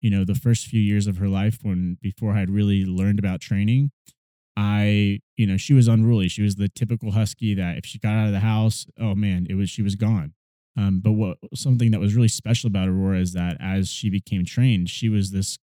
you 0.05 0.11
know, 0.11 0.23
the 0.23 0.35
first 0.35 0.67
few 0.67 0.79
years 0.79 1.07
of 1.07 1.17
her 1.17 1.27
life, 1.27 1.57
when 1.63 1.97
before 1.99 2.33
I 2.33 2.39
had 2.39 2.51
really 2.51 2.85
learned 2.85 3.17
about 3.17 3.41
training, 3.41 3.89
I, 4.55 5.19
you 5.35 5.47
know, 5.47 5.57
she 5.57 5.73
was 5.73 5.87
unruly. 5.87 6.27
She 6.27 6.43
was 6.43 6.57
the 6.57 6.69
typical 6.69 7.13
husky 7.13 7.55
that 7.55 7.79
if 7.79 7.87
she 7.87 7.97
got 7.97 8.13
out 8.13 8.27
of 8.27 8.31
the 8.31 8.41
house, 8.41 8.85
oh 8.99 9.15
man, 9.15 9.47
it 9.49 9.55
was 9.55 9.71
she 9.71 9.81
was 9.81 9.95
gone. 9.95 10.35
Um, 10.77 10.99
but 11.03 11.13
what 11.13 11.39
something 11.55 11.89
that 11.89 11.99
was 11.99 12.13
really 12.13 12.27
special 12.27 12.67
about 12.67 12.87
Aurora 12.87 13.19
is 13.19 13.33
that 13.33 13.57
as 13.59 13.89
she 13.89 14.11
became 14.11 14.45
trained, 14.45 14.91
she 14.91 15.09
was 15.09 15.31
this. 15.31 15.57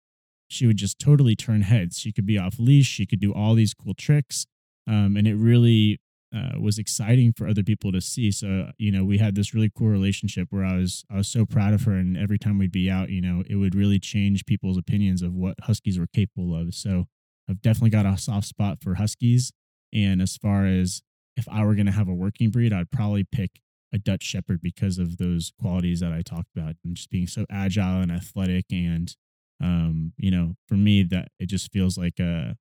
She 0.48 0.66
would 0.66 0.76
just 0.76 0.98
totally 0.98 1.36
turn 1.36 1.62
heads. 1.62 2.00
She 2.00 2.10
could 2.10 2.26
be 2.26 2.36
off 2.36 2.58
leash. 2.58 2.88
She 2.88 3.06
could 3.06 3.20
do 3.20 3.32
all 3.32 3.54
these 3.54 3.74
cool 3.74 3.94
tricks, 3.94 4.46
um, 4.88 5.16
and 5.16 5.28
it 5.28 5.36
really 5.36 6.00
uh, 6.34 6.58
was 6.60 6.78
exciting 6.78 7.32
for 7.32 7.46
other 7.46 7.62
people 7.62 7.92
to 7.92 8.00
see. 8.00 8.30
So 8.30 8.70
you 8.78 8.90
know, 8.90 9.04
we 9.04 9.18
had 9.18 9.34
this 9.34 9.54
really 9.54 9.70
cool 9.76 9.88
relationship 9.88 10.48
where 10.50 10.64
I 10.64 10.76
was 10.76 11.04
I 11.10 11.16
was 11.16 11.28
so 11.28 11.46
proud 11.46 11.74
of 11.74 11.84
her, 11.84 11.92
and 11.92 12.16
every 12.16 12.38
time 12.38 12.58
we'd 12.58 12.72
be 12.72 12.90
out, 12.90 13.10
you 13.10 13.20
know, 13.20 13.42
it 13.48 13.56
would 13.56 13.74
really 13.74 13.98
change 13.98 14.46
people's 14.46 14.78
opinions 14.78 15.22
of 15.22 15.34
what 15.34 15.56
huskies 15.62 15.98
were 15.98 16.08
capable 16.12 16.54
of. 16.54 16.74
So 16.74 17.06
I've 17.48 17.62
definitely 17.62 17.90
got 17.90 18.06
a 18.06 18.16
soft 18.16 18.46
spot 18.46 18.78
for 18.82 18.94
huskies. 18.94 19.52
And 19.92 20.22
as 20.22 20.36
far 20.36 20.66
as 20.66 21.02
if 21.36 21.46
I 21.50 21.64
were 21.64 21.74
going 21.74 21.86
to 21.86 21.92
have 21.92 22.08
a 22.08 22.14
working 22.14 22.50
breed, 22.50 22.72
I'd 22.72 22.90
probably 22.90 23.24
pick 23.24 23.60
a 23.92 23.98
Dutch 23.98 24.22
Shepherd 24.22 24.60
because 24.62 24.98
of 24.98 25.18
those 25.18 25.52
qualities 25.60 26.00
that 26.00 26.12
I 26.12 26.22
talked 26.22 26.48
about 26.56 26.76
and 26.84 26.96
just 26.96 27.10
being 27.10 27.26
so 27.26 27.44
agile 27.50 28.00
and 28.00 28.10
athletic. 28.10 28.66
And, 28.72 29.14
um, 29.62 30.12
you 30.16 30.30
know, 30.30 30.54
for 30.66 30.74
me, 30.76 31.02
that 31.04 31.28
it 31.38 31.46
just 31.46 31.70
feels 31.72 31.98
like 31.98 32.18
a, 32.18 32.56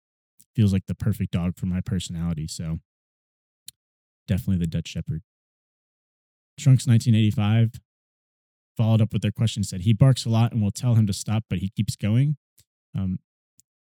feels 0.55 0.73
like 0.73 0.87
the 0.87 0.95
perfect 0.95 1.31
dog 1.31 1.55
for 1.55 1.67
my 1.67 1.79
personality. 1.79 2.47
So 2.47 2.79
definitely 4.31 4.57
the 4.57 4.67
Dutch 4.67 4.87
Shepherd. 4.87 5.21
Trunks 6.57 6.87
1985 6.87 7.81
followed 8.77 9.01
up 9.01 9.11
with 9.11 9.21
their 9.21 9.31
question 9.31 9.63
said, 9.63 9.81
He 9.81 9.93
barks 9.93 10.25
a 10.25 10.29
lot 10.29 10.51
and 10.51 10.61
we'll 10.61 10.71
tell 10.71 10.95
him 10.95 11.05
to 11.07 11.13
stop, 11.13 11.43
but 11.49 11.59
he 11.59 11.69
keeps 11.69 11.95
going. 11.95 12.37
Um, 12.97 13.19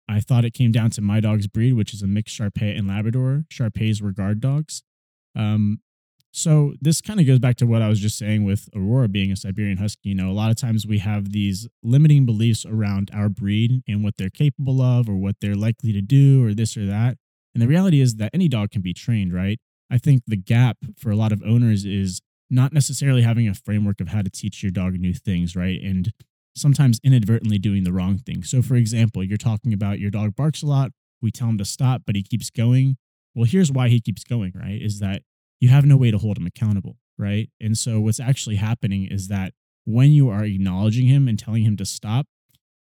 I 0.09 0.19
thought 0.19 0.43
it 0.45 0.53
came 0.53 0.71
down 0.71 0.89
to 0.91 1.01
my 1.01 1.19
dog's 1.19 1.47
breed, 1.47 1.73
which 1.73 1.93
is 1.93 2.01
a 2.01 2.07
mixed 2.07 2.35
Shar 2.35 2.49
Pei 2.49 2.75
and 2.75 2.87
Labrador. 2.87 3.45
Shar 3.49 3.69
Peis 3.69 4.01
were 4.01 4.11
guard 4.11 4.41
dogs. 4.41 4.83
Um, 5.35 5.79
So 6.35 6.73
this 6.81 6.99
kind 6.99 7.19
of 7.19 7.27
goes 7.27 7.39
back 7.39 7.57
to 7.57 7.67
what 7.67 7.83
I 7.83 7.89
was 7.89 7.99
just 7.99 8.17
saying 8.17 8.43
with 8.43 8.67
Aurora 8.75 9.07
being 9.07 9.31
a 9.31 9.35
Siberian 9.35 9.77
Husky. 9.77 10.09
You 10.09 10.15
know, 10.15 10.31
a 10.31 10.33
lot 10.41 10.49
of 10.49 10.57
times 10.57 10.87
we 10.87 10.97
have 10.97 11.31
these 11.31 11.67
limiting 11.83 12.25
beliefs 12.25 12.65
around 12.65 13.11
our 13.13 13.29
breed 13.29 13.83
and 13.87 14.03
what 14.03 14.15
they're 14.17 14.31
capable 14.31 14.81
of 14.81 15.07
or 15.07 15.15
what 15.15 15.35
they're 15.41 15.55
likely 15.55 15.93
to 15.93 16.01
do 16.01 16.43
or 16.43 16.55
this 16.55 16.75
or 16.75 16.85
that. 16.87 17.17
And 17.53 17.61
the 17.61 17.67
reality 17.67 18.01
is 18.01 18.15
that 18.15 18.31
any 18.33 18.47
dog 18.47 18.71
can 18.71 18.81
be 18.81 18.93
trained, 18.95 19.31
right? 19.31 19.59
I 19.93 19.99
think 19.99 20.23
the 20.25 20.35
gap 20.35 20.77
for 20.97 21.11
a 21.11 21.15
lot 21.15 21.31
of 21.31 21.43
owners 21.43 21.85
is 21.85 22.19
not 22.49 22.73
necessarily 22.73 23.21
having 23.21 23.47
a 23.47 23.53
framework 23.53 24.01
of 24.01 24.07
how 24.07 24.23
to 24.23 24.29
teach 24.29 24.63
your 24.63 24.71
dog 24.71 24.93
new 24.93 25.13
things, 25.13 25.55
right? 25.55 25.79
And 25.79 26.11
sometimes 26.55 26.99
inadvertently 27.03 27.59
doing 27.59 27.83
the 27.83 27.93
wrong 27.93 28.17
thing. 28.17 28.43
So, 28.43 28.63
for 28.63 28.75
example, 28.75 29.23
you're 29.23 29.37
talking 29.37 29.71
about 29.71 29.99
your 29.99 30.09
dog 30.09 30.35
barks 30.35 30.63
a 30.63 30.65
lot. 30.65 30.91
We 31.21 31.29
tell 31.29 31.47
him 31.47 31.59
to 31.59 31.65
stop, 31.65 32.01
but 32.07 32.15
he 32.15 32.23
keeps 32.23 32.49
going. 32.49 32.97
Well, 33.35 33.45
here's 33.45 33.71
why 33.71 33.89
he 33.89 34.01
keeps 34.01 34.23
going, 34.23 34.53
right? 34.55 34.81
Is 34.81 34.99
that 34.99 35.21
you 35.59 35.69
have 35.69 35.85
no 35.85 35.95
way 35.95 36.09
to 36.09 36.17
hold 36.17 36.37
him 36.39 36.47
accountable, 36.47 36.97
right? 37.19 37.49
And 37.61 37.77
so, 37.77 37.99
what's 37.99 38.19
actually 38.19 38.55
happening 38.55 39.05
is 39.05 39.27
that 39.27 39.53
when 39.85 40.11
you 40.11 40.27
are 40.27 40.43
acknowledging 40.43 41.05
him 41.05 41.27
and 41.27 41.37
telling 41.37 41.63
him 41.63 41.77
to 41.77 41.85
stop, 41.85 42.25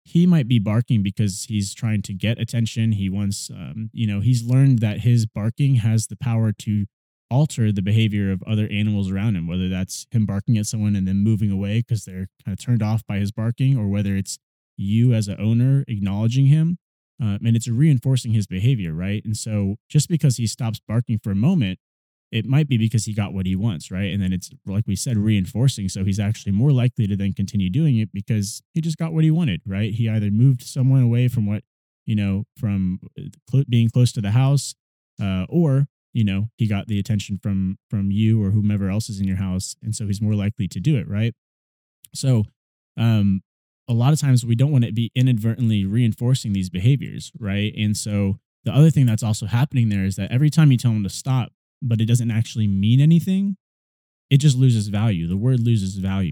he 0.04 0.26
might 0.26 0.46
be 0.46 0.60
barking 0.60 1.02
because 1.02 1.46
he's 1.48 1.74
trying 1.74 2.02
to 2.02 2.14
get 2.14 2.38
attention. 2.38 2.92
He 2.92 3.10
wants, 3.10 3.50
um, 3.50 3.90
you 3.92 4.06
know, 4.06 4.20
he's 4.20 4.44
learned 4.44 4.78
that 4.78 5.00
his 5.00 5.26
barking 5.26 5.76
has 5.76 6.06
the 6.06 6.16
power 6.16 6.52
to 6.52 6.86
alter 7.30 7.70
the 7.72 7.82
behavior 7.82 8.32
of 8.32 8.42
other 8.44 8.68
animals 8.70 9.10
around 9.10 9.36
him, 9.36 9.46
whether 9.46 9.68
that's 9.68 10.06
him 10.10 10.26
barking 10.26 10.58
at 10.58 10.66
someone 10.66 10.96
and 10.96 11.06
then 11.06 11.18
moving 11.18 11.50
away 11.50 11.78
because 11.80 12.04
they're 12.04 12.28
kind 12.44 12.58
of 12.58 12.64
turned 12.64 12.82
off 12.82 13.06
by 13.06 13.18
his 13.18 13.30
barking, 13.32 13.78
or 13.78 13.88
whether 13.88 14.16
it's 14.16 14.38
you 14.76 15.12
as 15.12 15.28
an 15.28 15.36
owner 15.40 15.84
acknowledging 15.88 16.46
him. 16.46 16.78
Uh, 17.22 17.36
and 17.44 17.54
it's 17.54 17.68
reinforcing 17.68 18.32
his 18.32 18.46
behavior, 18.46 18.94
right? 18.94 19.22
And 19.26 19.36
so 19.36 19.76
just 19.90 20.08
because 20.08 20.38
he 20.38 20.46
stops 20.46 20.80
barking 20.88 21.18
for 21.22 21.30
a 21.30 21.36
moment, 21.36 21.78
it 22.32 22.46
might 22.46 22.68
be 22.68 22.78
because 22.78 23.04
he 23.04 23.12
got 23.12 23.34
what 23.34 23.44
he 23.44 23.54
wants, 23.54 23.90
right? 23.90 24.10
And 24.12 24.22
then 24.22 24.32
it's 24.32 24.50
like 24.64 24.86
we 24.86 24.96
said, 24.96 25.18
reinforcing. 25.18 25.88
So 25.88 26.04
he's 26.04 26.20
actually 26.20 26.52
more 26.52 26.72
likely 26.72 27.06
to 27.08 27.16
then 27.16 27.34
continue 27.34 27.68
doing 27.68 27.98
it 27.98 28.10
because 28.12 28.62
he 28.72 28.80
just 28.80 28.96
got 28.96 29.12
what 29.12 29.24
he 29.24 29.30
wanted, 29.30 29.60
right? 29.66 29.92
He 29.92 30.08
either 30.08 30.30
moved 30.30 30.62
someone 30.62 31.02
away 31.02 31.28
from 31.28 31.46
what, 31.46 31.62
you 32.06 32.14
know, 32.14 32.44
from 32.56 33.00
uh, 33.18 33.62
being 33.68 33.90
close 33.90 34.12
to 34.12 34.20
the 34.20 34.30
house, 34.30 34.74
uh, 35.20 35.44
or 35.48 35.86
you 36.12 36.24
know 36.24 36.48
he 36.56 36.66
got 36.66 36.88
the 36.88 36.98
attention 36.98 37.38
from 37.42 37.78
from 37.88 38.10
you 38.10 38.42
or 38.42 38.50
whomever 38.50 38.90
else 38.90 39.08
is 39.08 39.20
in 39.20 39.26
your 39.26 39.36
house 39.36 39.76
and 39.82 39.94
so 39.94 40.06
he's 40.06 40.20
more 40.20 40.34
likely 40.34 40.68
to 40.68 40.80
do 40.80 40.96
it 40.96 41.08
right? 41.08 41.34
So 42.14 42.44
um 42.96 43.42
a 43.88 43.92
lot 43.92 44.12
of 44.12 44.20
times 44.20 44.46
we 44.46 44.54
don't 44.54 44.70
want 44.70 44.84
to 44.84 44.92
be 44.92 45.10
inadvertently 45.16 45.84
reinforcing 45.84 46.52
these 46.52 46.70
behaviors 46.70 47.32
right? 47.38 47.72
And 47.76 47.96
so 47.96 48.38
the 48.64 48.72
other 48.72 48.90
thing 48.90 49.06
that's 49.06 49.22
also 49.22 49.46
happening 49.46 49.88
there 49.88 50.04
is 50.04 50.16
that 50.16 50.30
every 50.30 50.50
time 50.50 50.70
you 50.70 50.76
tell 50.76 50.92
them 50.92 51.04
to 51.04 51.10
stop 51.10 51.52
but 51.82 52.00
it 52.00 52.06
doesn't 52.06 52.30
actually 52.30 52.66
mean 52.66 53.00
anything 53.00 53.56
it 54.30 54.38
just 54.38 54.56
loses 54.56 54.86
value. 54.86 55.26
The 55.26 55.36
word 55.36 55.58
loses 55.58 55.96
value. 55.96 56.30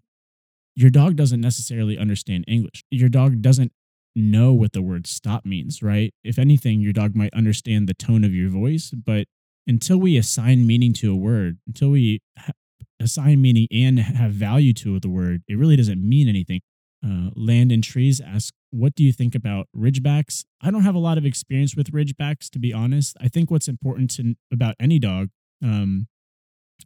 Your 0.77 0.89
dog 0.89 1.17
doesn't 1.17 1.41
necessarily 1.41 1.99
understand 1.99 2.45
english. 2.47 2.85
Your 2.91 3.09
dog 3.09 3.43
doesn't 3.43 3.73
know 4.15 4.53
what 4.53 4.73
the 4.73 4.83
word 4.83 5.07
stop 5.07 5.45
means 5.45 5.83
right? 5.83 6.13
If 6.25 6.39
anything 6.39 6.81
your 6.81 6.93
dog 6.93 7.15
might 7.15 7.33
understand 7.35 7.89
the 7.89 7.95
tone 7.95 8.25
of 8.25 8.35
your 8.35 8.49
voice 8.49 8.91
but 8.91 9.27
until 9.69 9.99
we 9.99 10.17
assign 10.17 10.67
meaning 10.67 10.93
to 10.95 11.13
a 11.13 11.17
word, 11.17 11.59
until 11.67 11.91
we 11.91 12.23
ha- 12.39 12.53
assign 12.99 13.41
meaning 13.41 13.69
and 13.71 14.01
have 14.01 14.33
value 14.33 14.73
to 14.73 14.99
the 14.99 15.11
word, 15.11 15.43
it 15.47 15.57
really 15.57 15.77
doesn't 15.77 16.03
mean 16.03 16.29
anything. 16.29 16.61
Uh, 17.05 17.31
Land 17.37 17.71
and 17.71 17.85
Trees 17.85 18.21
ask, 18.21 18.53
What 18.71 18.95
do 18.95 19.05
you 19.05 19.13
think 19.13 19.35
about 19.35 19.69
ridgebacks? 19.77 20.45
I 20.61 20.71
don't 20.71 20.83
have 20.83 20.97
a 20.97 21.01
lot 21.01 21.19
of 21.19 21.25
experience 21.25 21.77
with 21.77 21.93
ridgebacks, 21.93 22.49
to 22.51 22.59
be 22.59 22.73
honest. 22.73 23.17
I 23.21 23.29
think 23.29 23.51
what's 23.51 23.69
important 23.69 24.11
to, 24.13 24.35
about 24.51 24.75
any 24.81 24.99
dog 24.99 25.29
um, 25.63 26.09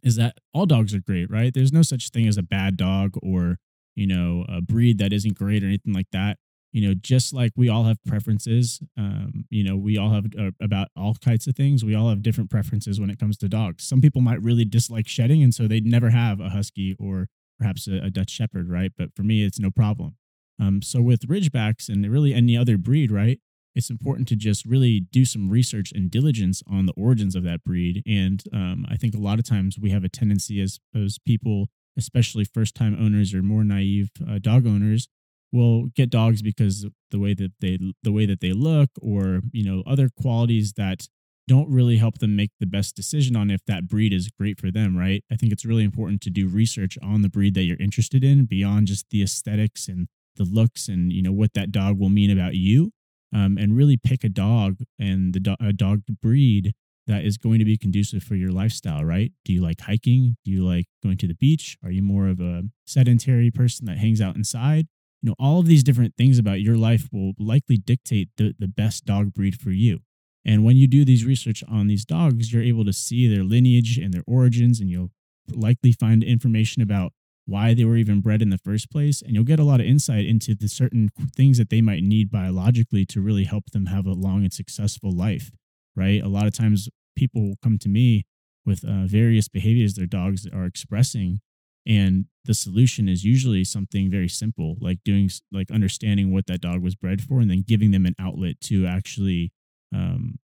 is 0.03 0.17
that 0.17 0.37
all 0.53 0.65
dogs 0.65 0.93
are 0.93 0.99
great, 0.99 1.31
right? 1.31 1.53
There's 1.53 1.73
no 1.73 1.81
such 1.81 2.09
thing 2.09 2.27
as 2.27 2.37
a 2.37 2.43
bad 2.43 2.77
dog 2.77 3.15
or, 3.23 3.57
you 3.95 4.05
know, 4.05 4.45
a 4.49 4.61
breed 4.61 4.97
that 4.99 5.13
isn't 5.13 5.35
great 5.35 5.63
or 5.63 5.67
anything 5.67 5.93
like 5.93 6.07
that 6.11 6.37
you 6.73 6.85
know, 6.85 6.95
just 6.95 7.33
like 7.33 7.51
we 7.55 7.69
all 7.69 7.83
have 7.83 8.03
preferences, 8.03 8.81
um, 8.97 9.45
you 9.49 9.63
know, 9.63 9.77
we 9.77 9.97
all 9.97 10.09
have 10.09 10.25
uh, 10.37 10.51
about 10.59 10.87
all 10.97 11.15
kinds 11.23 11.47
of 11.47 11.55
things. 11.55 11.85
We 11.85 11.93
all 11.93 12.09
have 12.09 12.23
different 12.23 12.49
preferences 12.49 12.99
when 12.99 13.11
it 13.11 13.19
comes 13.19 13.37
to 13.37 13.47
dogs. 13.47 13.83
Some 13.87 14.01
people 14.01 14.21
might 14.21 14.41
really 14.41 14.65
dislike 14.65 15.07
shedding, 15.07 15.43
and 15.43 15.53
so 15.53 15.67
they'd 15.67 15.85
never 15.85 16.09
have 16.09 16.41
a 16.41 16.49
husky 16.49 16.95
or 16.99 17.27
perhaps 17.59 17.87
a, 17.87 18.05
a 18.05 18.09
Dutch 18.09 18.31
Shepherd, 18.31 18.69
right? 18.69 18.91
But 18.97 19.09
for 19.15 19.21
me, 19.21 19.45
it's 19.45 19.59
no 19.59 19.69
problem. 19.69 20.17
Um, 20.59 20.81
so 20.81 21.01
with 21.01 21.27
Ridgebacks 21.27 21.89
and 21.89 22.09
really 22.11 22.33
any 22.33 22.57
other 22.57 22.77
breed, 22.77 23.11
right? 23.11 23.39
It's 23.75 23.89
important 23.89 24.27
to 24.29 24.35
just 24.35 24.65
really 24.65 24.99
do 24.99 25.25
some 25.25 25.49
research 25.49 25.91
and 25.93 26.09
diligence 26.09 26.61
on 26.69 26.85
the 26.85 26.93
origins 26.95 27.35
of 27.35 27.43
that 27.43 27.63
breed. 27.63 28.03
And 28.07 28.43
um, 28.51 28.85
I 28.89 28.97
think 28.97 29.15
a 29.15 29.19
lot 29.19 29.39
of 29.39 29.45
times 29.45 29.79
we 29.79 29.89
have 29.91 30.03
a 30.03 30.09
tendency 30.09 30.61
as, 30.61 30.79
as 30.95 31.17
people, 31.25 31.69
especially 31.97 32.45
first 32.45 32.75
time 32.75 32.95
owners 32.99 33.33
or 33.33 33.41
more 33.41 33.63
naive 33.63 34.09
uh, 34.27 34.39
dog 34.39 34.67
owners, 34.67 35.07
will 35.53 35.85
get 35.95 36.09
dogs 36.09 36.41
because 36.41 36.85
the 37.11 37.19
way 37.19 37.33
that 37.35 37.51
they 37.61 37.77
the 38.01 38.11
way 38.11 38.25
that 38.25 38.41
they 38.41 38.51
look 38.51 38.89
or 39.01 39.41
you 39.53 39.63
know 39.63 39.83
other 39.85 40.09
qualities 40.09 40.73
that 40.73 41.07
don't 41.47 41.69
really 41.69 41.97
help 41.97 42.19
them 42.19 42.35
make 42.35 42.51
the 42.59 42.65
best 42.65 42.95
decision 42.95 43.35
on 43.35 43.51
if 43.51 43.61
that 43.67 43.87
breed 43.87 44.13
is 44.13 44.31
great 44.37 44.59
for 44.59 44.71
them 44.71 44.97
right? 44.97 45.23
I 45.31 45.35
think 45.35 45.53
it's 45.53 45.65
really 45.65 45.83
important 45.83 46.21
to 46.21 46.29
do 46.29 46.47
research 46.47 46.97
on 47.01 47.21
the 47.21 47.29
breed 47.29 47.53
that 47.53 47.63
you're 47.63 47.77
interested 47.79 48.23
in 48.23 48.45
beyond 48.45 48.87
just 48.87 49.05
the 49.11 49.21
aesthetics 49.21 49.87
and 49.87 50.07
the 50.35 50.43
looks 50.43 50.87
and 50.87 51.13
you 51.13 51.21
know 51.21 51.31
what 51.31 51.53
that 51.53 51.71
dog 51.71 51.99
will 51.99 52.09
mean 52.09 52.31
about 52.31 52.55
you 52.55 52.91
um, 53.33 53.57
and 53.57 53.77
really 53.77 53.97
pick 53.97 54.23
a 54.23 54.29
dog 54.29 54.77
and 54.99 55.33
the 55.33 55.39
do- 55.39 55.55
a 55.61 55.71
dog 55.71 56.01
breed 56.21 56.73
that 57.05 57.25
is 57.25 57.37
going 57.37 57.59
to 57.59 57.65
be 57.65 57.77
conducive 57.77 58.23
for 58.23 58.35
your 58.35 58.51
lifestyle 58.51 59.03
right? 59.03 59.31
Do 59.45 59.53
you 59.53 59.61
like 59.61 59.81
hiking? 59.81 60.37
Do 60.43 60.51
you 60.51 60.65
like 60.65 60.85
going 61.03 61.17
to 61.17 61.27
the 61.27 61.35
beach? 61.35 61.77
Are 61.83 61.91
you 61.91 62.01
more 62.01 62.27
of 62.27 62.39
a 62.39 62.63
sedentary 62.87 63.51
person 63.51 63.85
that 63.85 63.97
hangs 63.97 64.21
out 64.21 64.35
inside 64.35 64.87
you 65.23 65.29
know 65.29 65.35
all 65.39 65.59
of 65.59 65.65
these 65.65 65.83
different 65.83 66.15
things 66.17 66.37
about 66.37 66.61
your 66.61 66.77
life 66.77 67.07
will 67.11 67.31
likely 67.39 67.77
dictate 67.77 68.29
the, 68.37 68.53
the 68.59 68.67
best 68.67 69.05
dog 69.05 69.33
breed 69.33 69.59
for 69.59 69.71
you. 69.71 70.01
And 70.45 70.65
when 70.65 70.75
you 70.75 70.87
do 70.87 71.05
these 71.05 71.25
research 71.25 71.63
on 71.67 71.87
these 71.87 72.05
dogs 72.05 72.51
you're 72.53 72.61
able 72.61 72.85
to 72.85 72.93
see 72.93 73.33
their 73.33 73.43
lineage 73.43 73.97
and 73.97 74.13
their 74.13 74.23
origins 74.27 74.79
and 74.79 74.89
you'll 74.89 75.11
likely 75.49 75.93
find 75.93 76.23
information 76.23 76.81
about 76.81 77.13
why 77.45 77.73
they 77.73 77.85
were 77.85 77.97
even 77.97 78.21
bred 78.21 78.41
in 78.41 78.49
the 78.49 78.57
first 78.57 78.91
place 78.91 79.21
and 79.21 79.33
you'll 79.33 79.43
get 79.43 79.59
a 79.59 79.63
lot 79.63 79.79
of 79.79 79.85
insight 79.85 80.25
into 80.25 80.55
the 80.55 80.69
certain 80.69 81.09
things 81.35 81.57
that 81.57 81.69
they 81.69 81.81
might 81.81 82.03
need 82.03 82.29
biologically 82.31 83.05
to 83.05 83.21
really 83.21 83.45
help 83.45 83.71
them 83.71 83.87
have 83.87 84.05
a 84.05 84.13
long 84.13 84.43
and 84.43 84.53
successful 84.53 85.11
life 85.11 85.51
right? 85.95 86.21
A 86.21 86.27
lot 86.27 86.47
of 86.47 86.53
times 86.53 86.89
people 87.15 87.55
come 87.61 87.77
to 87.79 87.89
me 87.89 88.25
with 88.65 88.83
uh, 88.83 89.05
various 89.05 89.47
behaviors 89.47 89.93
their 89.93 90.07
dogs 90.07 90.47
are 90.47 90.65
expressing 90.65 91.41
and 91.85 92.25
the 92.45 92.53
solution 92.53 93.07
is 93.07 93.23
usually 93.23 93.63
something 93.63 94.09
very 94.09 94.27
simple 94.29 94.75
like 94.79 94.99
doing 95.03 95.29
like 95.51 95.71
understanding 95.71 96.31
what 96.31 96.47
that 96.47 96.61
dog 96.61 96.81
was 96.81 96.95
bred 96.95 97.21
for 97.21 97.39
and 97.39 97.49
then 97.49 97.63
giving 97.65 97.91
them 97.91 98.05
an 98.05 98.15
outlet 98.19 98.59
to 98.61 98.85
actually 98.85 99.51
um, 99.93 100.39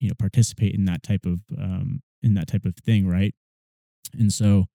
you 0.00 0.08
know 0.08 0.14
participate 0.18 0.74
in 0.74 0.84
that 0.86 1.02
type 1.02 1.24
of 1.24 1.40
um, 1.58 2.02
in 2.22 2.34
that 2.34 2.48
type 2.48 2.64
of 2.64 2.74
thing 2.76 3.06
right? 3.06 3.34
And 4.18 4.32
so 4.32 4.66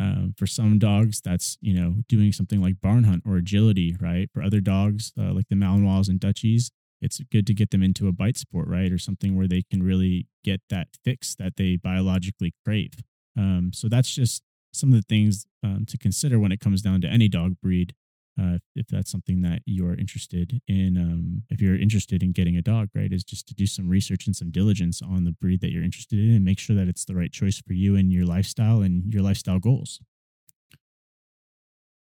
um, 0.00 0.34
for 0.36 0.46
some 0.46 0.78
dogs 0.78 1.20
that's 1.20 1.58
you 1.60 1.74
know 1.74 1.96
doing 2.08 2.32
something 2.32 2.62
like 2.62 2.80
barn 2.80 3.04
hunt 3.04 3.24
or 3.26 3.36
agility 3.36 3.96
right? 4.00 4.28
For 4.32 4.42
other 4.42 4.60
dogs 4.60 5.12
uh, 5.18 5.32
like 5.32 5.48
the 5.48 5.56
malinois 5.56 6.08
and 6.08 6.20
dutchies 6.20 6.70
it's 7.00 7.20
good 7.30 7.46
to 7.46 7.54
get 7.54 7.70
them 7.70 7.82
into 7.82 8.08
a 8.08 8.12
bite 8.12 8.36
sport 8.36 8.68
right? 8.68 8.90
Or 8.90 8.98
something 8.98 9.36
where 9.36 9.48
they 9.48 9.62
can 9.70 9.82
really 9.82 10.26
get 10.44 10.60
that 10.70 10.88
fix 11.04 11.34
that 11.36 11.56
they 11.56 11.76
biologically 11.76 12.54
crave. 12.64 12.92
Um, 13.36 13.70
so 13.72 13.88
that's 13.88 14.12
just 14.12 14.42
some 14.72 14.92
of 14.92 14.96
the 14.96 15.06
things 15.08 15.46
um, 15.62 15.84
to 15.88 15.98
consider 15.98 16.38
when 16.38 16.52
it 16.52 16.60
comes 16.60 16.82
down 16.82 17.00
to 17.02 17.08
any 17.08 17.28
dog 17.28 17.54
breed. 17.62 17.94
Uh, 18.40 18.58
if 18.76 18.86
that's 18.86 19.10
something 19.10 19.42
that 19.42 19.62
you're 19.66 19.96
interested 19.96 20.60
in, 20.68 20.96
um, 20.96 21.42
if 21.50 21.60
you're 21.60 21.74
interested 21.74 22.22
in 22.22 22.30
getting 22.30 22.56
a 22.56 22.62
dog, 22.62 22.88
right, 22.94 23.12
is 23.12 23.24
just 23.24 23.48
to 23.48 23.54
do 23.54 23.66
some 23.66 23.88
research 23.88 24.26
and 24.26 24.36
some 24.36 24.52
diligence 24.52 25.02
on 25.02 25.24
the 25.24 25.32
breed 25.32 25.60
that 25.60 25.72
you're 25.72 25.82
interested 25.82 26.20
in 26.20 26.30
and 26.30 26.44
make 26.44 26.60
sure 26.60 26.76
that 26.76 26.86
it's 26.86 27.04
the 27.04 27.16
right 27.16 27.32
choice 27.32 27.60
for 27.60 27.72
you 27.72 27.96
and 27.96 28.12
your 28.12 28.24
lifestyle 28.24 28.80
and 28.80 29.12
your 29.12 29.24
lifestyle 29.24 29.58
goals. 29.58 30.00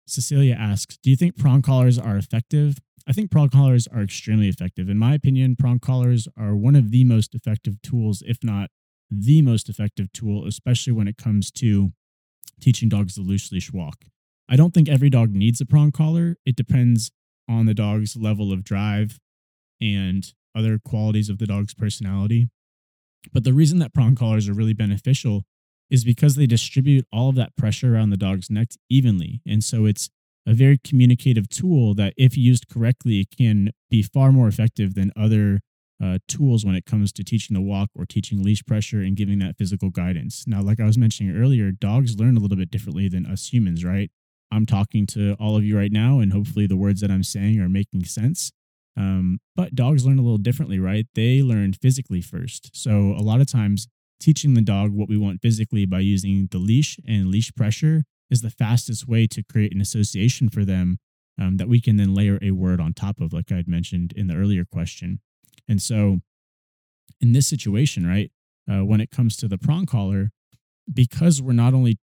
Cecilia 0.07 0.55
asks, 0.55 0.99
Do 0.99 1.09
you 1.09 1.17
think 1.17 1.37
prong 1.39 1.63
collars 1.63 1.99
are 1.99 2.17
effective? 2.17 2.81
I 3.09 3.13
think 3.13 3.31
prong 3.31 3.49
collars 3.49 3.87
are 3.87 4.03
extremely 4.03 4.49
effective. 4.49 4.89
In 4.89 4.99
my 4.99 5.15
opinion, 5.15 5.57
prong 5.57 5.79
collars 5.79 6.29
are 6.37 6.57
one 6.57 6.77
of 6.77 6.91
the 6.91 7.05
most 7.05 7.35
effective 7.35 7.81
tools, 7.83 8.23
if 8.27 8.39
not 8.43 8.71
the 9.11 9.43
most 9.43 9.69
effective 9.69 10.13
tool, 10.13 10.47
especially 10.47 10.93
when 10.93 11.09
it 11.09 11.17
comes 11.17 11.51
to 11.53 11.93
teaching 12.61 12.89
dogs 12.89 13.15
the 13.15 13.23
loose 13.23 13.51
leash 13.53 13.73
walk. 13.73 14.05
I 14.49 14.57
don't 14.57 14.73
think 14.73 14.89
every 14.89 15.11
dog 15.11 15.31
needs 15.31 15.61
a 15.61 15.67
prong 15.67 15.93
collar. 15.93 16.37
It 16.47 16.57
depends 16.57 17.11
on 17.49 17.67
the 17.67 17.75
dog's 17.75 18.17
level 18.17 18.53
of 18.53 18.65
drive 18.65 19.19
and 19.81 20.33
other 20.55 20.79
qualities 20.79 21.29
of 21.29 21.39
the 21.39 21.47
dog's 21.47 21.75
personality. 21.75 22.49
But 23.33 23.45
the 23.45 23.53
reason 23.53 23.79
that 23.81 23.93
prong 23.93 24.15
collars 24.15 24.49
are 24.49 24.55
really 24.55 24.73
beneficial 24.73 25.45
is 25.91 26.05
because 26.05 26.37
they 26.37 26.47
distribute 26.47 27.07
all 27.13 27.29
of 27.29 27.37
that 27.37 27.57
pressure 27.57 27.95
around 27.95 28.11
the 28.11 28.17
dog's 28.17 28.51
neck 28.51 28.69
evenly. 28.89 29.41
And 29.47 29.63
so 29.63 29.85
it's 29.85 30.11
a 30.47 30.55
very 30.55 30.79
communicative 30.79 31.49
tool 31.49 31.95
that, 31.95 32.15
if 32.17 32.37
used 32.37 32.69
correctly, 32.69 33.25
can 33.25 33.71
be 33.91 34.03
far 34.03 34.33
more 34.33 34.49
effective 34.49 34.95
than 34.95 35.13
other 35.17 35.61
uh, 36.03 36.19
tools 36.29 36.65
when 36.65 36.75
it 36.75 36.85
comes 36.85 37.13
to 37.13 37.25
teaching 37.25 37.55
the 37.55 37.61
walk 37.61 37.89
or 37.95 38.05
teaching 38.05 38.43
leash 38.43 38.65
pressure 38.65 39.01
and 39.01 39.17
giving 39.17 39.39
that 39.39 39.57
physical 39.57 39.91
guidance. 39.91 40.45
Now, 40.47 40.61
like 40.61 40.81
I 40.81 40.85
was 40.85 40.99
mentioning 40.99 41.37
earlier, 41.37 41.71
dogs 41.73 42.19
learn 42.19 42.37
a 42.37 42.41
little 42.41 42.57
bit 42.57 42.71
differently 42.71 43.09
than 43.09 43.27
us 43.27 43.53
humans, 43.53 43.85
right? 43.85 44.11
I'm 44.53 44.67
talking 44.67 45.07
to 45.09 45.37
all 45.41 45.57
of 45.57 45.65
you 45.65 45.77
right 45.77 45.93
now, 45.93 46.21
and 46.21 46.33
hopefully 46.33 46.67
the 46.67 46.77
words 46.77 47.01
that 47.01 47.11
I'm 47.11 47.23
saying 47.23 47.61
are 47.61 47.69
making 47.69 48.05
sense. 48.05 48.53
Um, 48.97 49.39
but 49.55 49.75
dogs 49.75 50.07
learn 50.07 50.19
a 50.19 50.23
little 50.23 50.39
differently, 50.39 50.79
right? 50.79 51.07
They 51.15 51.43
learn 51.43 51.73
physically 51.73 52.21
first. 52.21 52.71
So 52.75 53.15
a 53.17 53.23
lot 53.23 53.41
of 53.41 53.47
times, 53.47 53.89
teaching 54.21 54.55
the 54.55 54.63
dog 54.63 54.93
what 54.93 55.09
we 55.09 55.19
want 55.19 55.43
physically 55.43 55.85
by 55.85 56.01
using 56.01 56.49
the 56.51 56.59
leash 56.59 56.99
and 57.07 57.27
leash 57.27 57.53
pressure 57.55 58.05
is 58.31 58.41
the 58.41 58.51
fastest 58.51 59.07
way 59.07 59.27
to 59.27 59.43
create 59.43 59.75
an 59.75 59.81
association 59.81 60.49
for 60.49 60.65
them 60.65 60.99
um, 61.39 61.59
that 61.59 61.69
we 61.69 61.81
can 61.81 61.97
then 61.97 62.15
layer 62.15 62.39
a 62.41 62.53
word 62.53 62.81
on 62.81 62.95
top 62.95 63.21
of, 63.21 63.33
like 63.33 63.53
I 63.53 63.57
had 63.57 63.69
mentioned 63.69 64.13
in 64.17 64.27
the 64.27 64.35
earlier 64.35 64.65
question. 64.65 65.21
And 65.69 65.83
so, 65.83 66.21
in 67.21 67.33
this 67.33 67.49
situation, 67.49 68.07
right, 68.07 68.31
uh, 68.71 68.85
when 68.85 69.01
it 69.01 69.11
comes 69.11 69.37
to 69.39 69.49
the 69.49 69.59
prong 69.59 69.87
collar, 69.87 70.31
because 70.93 71.41
we're 71.43 71.53
not 71.53 71.75
only 71.75 71.99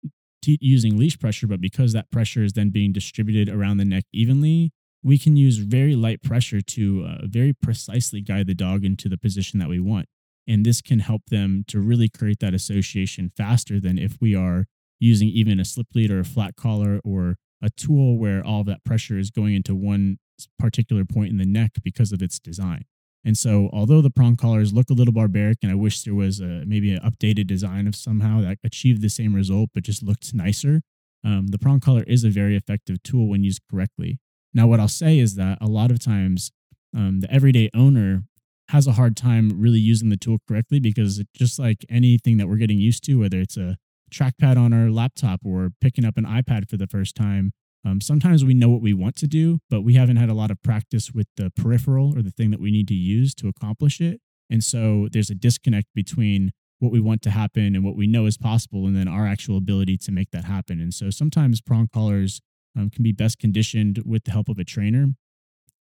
t- 0.43 0.59
using 0.61 0.97
leash 0.97 1.19
pressure, 1.19 1.47
but 1.47 1.61
because 1.61 1.93
that 1.93 2.11
pressure 2.11 2.43
is 2.43 2.53
then 2.53 2.71
being 2.71 2.93
distributed 2.93 3.53
around 3.53 3.77
the 3.77 3.85
neck 3.85 4.05
evenly, 4.13 4.73
we 5.03 5.19
can 5.19 5.37
use 5.37 5.59
very 5.59 5.95
light 5.95 6.23
pressure 6.23 6.61
to 6.61 7.07
uh, 7.07 7.27
very 7.27 7.53
precisely 7.53 8.21
guide 8.21 8.47
the 8.47 8.55
dog 8.55 8.85
into 8.85 9.09
the 9.09 9.19
position 9.19 9.59
that 9.59 9.69
we 9.69 9.81
want. 9.81 10.07
And 10.47 10.65
this 10.65 10.81
can 10.81 11.01
help 11.01 11.23
them 11.31 11.65
to 11.69 11.81
really 11.81 12.09
create 12.09 12.41
that 12.41 12.55
association 12.55 13.31
faster 13.37 13.81
than 13.81 13.99
if 13.99 14.19
we 14.21 14.35
are 14.35 14.67
using 14.99 15.29
even 15.29 15.59
a 15.59 15.65
slip 15.65 15.87
lead 15.95 16.11
or 16.11 16.21
a 16.21 16.25
flat 16.25 16.57
collar 16.57 17.01
or 17.05 17.37
a 17.63 17.71
tool 17.71 18.19
where 18.19 18.45
all 18.45 18.61
of 18.61 18.67
that 18.67 18.85
pressure 18.85 19.19
is 19.19 19.31
going 19.31 19.55
into 19.55 19.75
one 19.75 20.19
particular 20.59 21.05
point 21.05 21.31
in 21.31 21.39
the 21.39 21.47
neck 21.47 21.73
because 21.83 22.13
of 22.13 22.23
its 22.23 22.39
design. 22.39 22.85
And 23.25 23.37
so, 23.37 23.69
although 23.73 24.01
the 24.01 24.11
prong 24.11 24.37
collars 24.37 24.73
look 24.73 24.89
a 24.89 24.95
little 24.95 25.13
barbaric, 25.13 25.59
and 25.63 25.71
I 25.71 25.75
wish 25.75 26.03
there 26.03 26.15
was 26.15 26.41
a, 26.41 26.65
maybe 26.67 26.93
an 26.93 27.01
updated 27.01 27.47
design 27.47 27.87
of 27.87 27.95
somehow 27.95 28.41
that 28.41 28.59
achieved 28.65 29.03
the 29.03 29.11
same 29.11 29.35
result 29.35 29.71
but 29.75 29.83
just 29.83 30.03
looked 30.03 30.33
nicer, 30.33 30.81
um, 31.25 31.49
the 31.49 31.59
prong 31.59 31.81
collar 31.81 32.03
is 32.05 32.25
a 32.25 32.31
very 32.31 32.57
effective 32.57 33.03
tool 33.03 33.29
when 33.29 33.45
used 33.45 33.61
correctly. 33.71 34.19
Now, 34.55 34.67
what 34.67 34.81
I'll 34.81 34.89
say 34.89 35.19
is 35.19 35.35
that 35.37 35.59
a 35.61 35.67
lot 35.67 35.91
of 35.91 36.03
times 36.03 36.51
um, 36.97 37.21
the 37.21 37.31
everyday 37.31 37.71
owner 37.75 38.25
has 38.71 38.87
a 38.87 38.93
hard 38.93 39.17
time 39.17 39.61
really 39.61 39.79
using 39.79 40.09
the 40.09 40.17
tool 40.17 40.39
correctly 40.49 40.81
because 40.81 41.23
just 41.35 41.59
like 41.59 41.85
anything 41.89 42.37
that 42.39 42.49
we're 42.49 42.57
getting 42.57 42.79
used 42.79 43.05
to, 43.05 43.21
whether 43.21 43.41
it's 43.41 43.57
a 43.57 43.77
trackpad 44.13 44.57
on 44.57 44.73
our 44.73 44.91
laptop 44.91 45.41
or 45.45 45.71
picking 45.81 46.05
up 46.05 46.17
an 46.17 46.25
iPad 46.25 46.69
for 46.69 46.77
the 46.77 46.87
first 46.87 47.15
time, 47.15 47.53
um, 47.85 48.01
sometimes 48.01 48.45
we 48.45 48.55
know 48.55 48.69
what 48.69 48.83
we 48.83 48.93
want 48.93 49.17
to 49.17 49.27
do, 49.27 49.59
but 49.71 49.83
we 49.83 49.95
haven't 49.95 50.17
had 50.17 50.29
a 50.29 50.35
lot 50.35 50.51
of 50.51 50.63
practice 50.63 51.13
with 51.13 51.29
the 51.37 51.51
peripheral 51.51 52.17
or 52.17 52.23
the 52.23 52.31
thing 52.31 52.51
that 52.51 52.61
we 52.61 52.71
need 52.71 52.89
to 52.89 52.95
use 52.95 53.35
to 53.37 53.49
accomplish 53.49 54.01
it. 54.01 54.21
And 54.51 54.63
so 54.63 55.09
there's 55.11 55.31
a 55.31 55.35
disconnect 55.35 55.89
between 55.95 56.53
what 56.79 56.93
we 56.93 57.01
want 57.01 57.23
to 57.23 57.31
happen 57.31 57.75
and 57.75 57.85
what 57.85 57.97
we 57.97 58.07
know 58.07 58.27
is 58.27 58.37
possible, 58.37 58.87
and 58.87 58.97
then 58.97 59.09
our 59.09 59.27
actual 59.27 59.57
ability 59.57 59.97
to 59.99 60.13
make 60.13 60.31
that 60.33 60.45
happen. 60.45 60.81
And 60.81 60.93
so 60.93 61.11
sometimes 61.11 61.61
prong 61.61 61.89
collars 61.93 62.41
um, 62.77 62.91
can 62.91 63.03
be 63.03 63.13
best 63.13 63.39
conditioned 63.39 64.03
with 64.05 64.25
the 64.25 64.33
help 64.33 64.49
of 64.49 64.59
a 64.59 64.65
trainer 64.65 65.09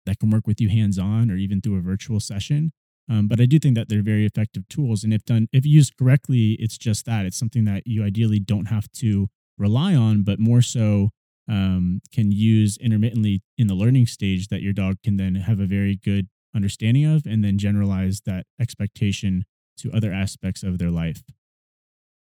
that 0.05 0.19
can 0.19 0.29
work 0.29 0.47
with 0.47 0.61
you 0.61 0.69
hands 0.69 0.97
on 0.99 1.31
or 1.31 1.35
even 1.35 1.61
through 1.61 1.77
a 1.77 1.81
virtual 1.81 2.19
session. 2.19 2.71
Um, 3.09 3.27
but 3.27 3.39
I 3.39 3.45
do 3.45 3.59
think 3.59 3.75
that 3.75 3.87
they're 3.87 4.01
very 4.01 4.25
effective 4.25 4.67
tools, 4.67 5.03
and 5.03 5.13
if 5.13 5.23
done, 5.23 5.47
if 5.53 5.65
used 5.65 5.95
correctly, 5.95 6.53
it's 6.59 6.77
just 6.77 7.05
that 7.05 7.25
it's 7.25 7.37
something 7.37 7.65
that 7.65 7.83
you 7.85 8.03
ideally 8.03 8.39
don't 8.39 8.67
have 8.67 8.91
to 8.93 9.27
rely 9.57 9.93
on, 9.93 10.23
but 10.23 10.39
more 10.39 10.61
so 10.61 11.09
um, 11.47 12.01
can 12.11 12.31
use 12.31 12.77
intermittently 12.77 13.41
in 13.57 13.67
the 13.67 13.75
learning 13.75 14.07
stage 14.07 14.47
that 14.47 14.61
your 14.61 14.73
dog 14.73 14.97
can 15.03 15.17
then 15.17 15.35
have 15.35 15.59
a 15.59 15.65
very 15.65 15.95
good 15.95 16.27
understanding 16.55 17.05
of, 17.05 17.25
and 17.25 17.43
then 17.43 17.57
generalize 17.57 18.21
that 18.25 18.45
expectation 18.59 19.45
to 19.77 19.91
other 19.91 20.11
aspects 20.11 20.63
of 20.63 20.77
their 20.77 20.91
life. 20.91 21.23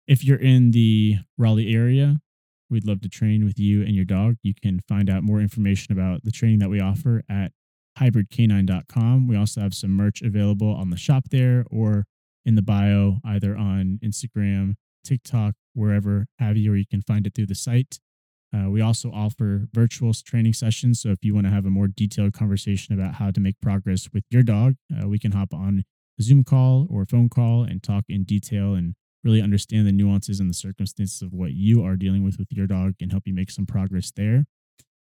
If 0.07 0.25
you're 0.25 0.39
in 0.39 0.73
the 0.73 1.19
Raleigh 1.37 1.75
area, 1.75 2.21
we'd 2.71 2.87
love 2.87 3.01
to 3.03 3.09
train 3.09 3.45
with 3.45 3.59
you 3.59 3.83
and 3.83 3.95
your 3.95 4.05
dog. 4.05 4.37
You 4.43 4.55
can 4.55 4.81
find 4.89 5.09
out 5.09 5.23
more 5.23 5.41
information 5.41 5.93
about 5.93 6.25
the 6.25 6.31
training 6.31 6.59
that 6.61 6.71
we 6.71 6.81
offer 6.81 7.23
at 7.29 7.53
hybridcanine.com. 7.99 9.29
We 9.29 9.37
also 9.37 9.61
have 9.61 9.75
some 9.75 9.91
merch 9.91 10.23
available 10.23 10.75
on 10.75 10.91
the 10.91 10.97
shop 10.97 11.25
there 11.31 11.65
or 11.71 12.05
in 12.45 12.55
the 12.55 12.63
bio, 12.63 13.19
either 13.25 13.57
on 13.57 13.99
Instagram, 14.03 14.75
TikTok, 15.05 15.55
wherever 15.75 16.27
have 16.39 16.57
you, 16.57 16.73
or 16.73 16.77
you 16.77 16.87
can 16.87 17.03
find 17.03 17.27
it 17.27 17.35
through 17.35 17.47
the 17.47 17.55
site. 17.55 17.99
Uh, 18.55 18.71
we 18.71 18.81
also 18.81 19.11
offer 19.11 19.69
virtual 19.73 20.13
training 20.15 20.55
sessions. 20.55 21.01
So 21.01 21.11
if 21.11 21.19
you 21.23 21.35
want 21.35 21.47
to 21.47 21.53
have 21.53 21.67
a 21.67 21.71
more 21.71 21.89
detailed 21.89 22.33
conversation 22.33 22.95
about 22.95 23.15
how 23.15 23.31
to 23.31 23.41
make 23.41 23.61
progress 23.61 24.09
with 24.13 24.25
your 24.31 24.43
dog, 24.43 24.75
uh, 24.91 25.07
we 25.07 25.19
can 25.19 25.33
hop 25.33 25.53
on 25.53 25.85
a 26.19 26.23
Zoom 26.23 26.45
call 26.45 26.87
or 26.91 27.03
a 27.03 27.07
phone 27.07 27.29
call 27.29 27.63
and 27.63 27.83
talk 27.83 28.05
in 28.09 28.25
detail 28.25 28.75
and 28.75 28.95
really 29.25 29.43
understand 29.43 29.87
the 29.87 29.93
nuances 29.93 30.41
and 30.41 30.49
the 30.49 30.55
circumstances 30.55 31.21
of 31.21 31.33
what 31.33 31.53
you 31.53 31.85
are 31.85 31.97
dealing 31.97 32.25
with 32.25 32.39
with 32.39 32.51
your 32.51 32.67
dog 32.67 32.95
and 33.01 33.11
help 33.11 33.25
you 33.27 33.35
make 33.35 33.51
some 33.51 33.67
progress 33.67 34.11
there. 34.15 34.47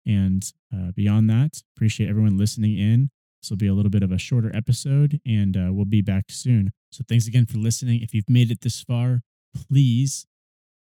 And 0.07 0.45
uh, 0.75 0.93
beyond 0.95 1.31
that, 1.31 1.63
appreciate 1.77 2.09
everyone 2.09 2.37
listening 2.37 2.79
in. 2.79 3.11
This 3.43 3.51
will 3.51 3.57
be 3.57 3.69
a 3.69 3.75
little 3.75 3.91
bit 3.91 4.03
of 4.03 4.13
a 4.13 4.19
shorter 4.19 4.55
episode, 4.55 5.21
and 5.25 5.57
uh, 5.57 5.69
we'll 5.71 5.87
be 5.87 6.03
back 6.03 6.25
soon. 6.29 6.73
So 6.93 7.05
thanks 7.09 7.27
again 7.27 7.47
for 7.47 7.57
listening. 7.57 8.03
If 8.03 8.13
you've 8.13 8.29
made 8.29 8.51
it 8.51 8.61
this 8.61 8.83
far, 8.83 9.23
please 9.55 10.27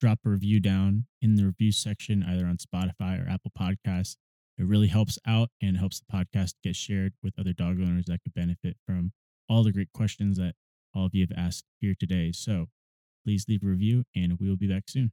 drop 0.01 0.21
a 0.25 0.31
review 0.31 0.61
down 0.61 1.07
in 1.21 1.35
the 1.35 1.45
review 1.45 1.73
section, 1.73 2.25
either 2.27 2.47
on 2.47 2.57
Spotify 2.57 3.25
or 3.25 3.29
Apple 3.29 3.53
Podcasts. 3.59 4.17
It 4.59 4.67
really 4.67 4.89
helps 4.89 5.19
out 5.27 5.51
and 5.63 5.77
helps 5.77 6.01
the 6.01 6.17
podcast 6.17 6.55
get 6.65 6.77
shared 6.77 7.15
with 7.23 7.35
other 7.39 7.53
dog 7.53 7.81
owners 7.81 8.07
that 8.07 8.23
could 8.23 8.35
benefit 8.35 8.77
from 8.87 9.13
all 9.49 9.63
the 9.63 9.73
great 9.73 9.93
questions 9.93 10.37
that 10.39 10.55
all 10.95 11.07
of 11.07 11.15
you 11.15 11.27
have 11.29 11.39
asked 11.39 11.65
here 11.81 11.95
today. 11.99 12.33
So 12.33 12.67
please 13.25 13.47
leave 13.49 13.63
a 13.63 13.67
review 13.67 14.05
and 14.17 14.39
we 14.41 14.49
will 14.49 14.57
be 14.57 14.69
back 14.69 14.85
soon. 14.89 15.13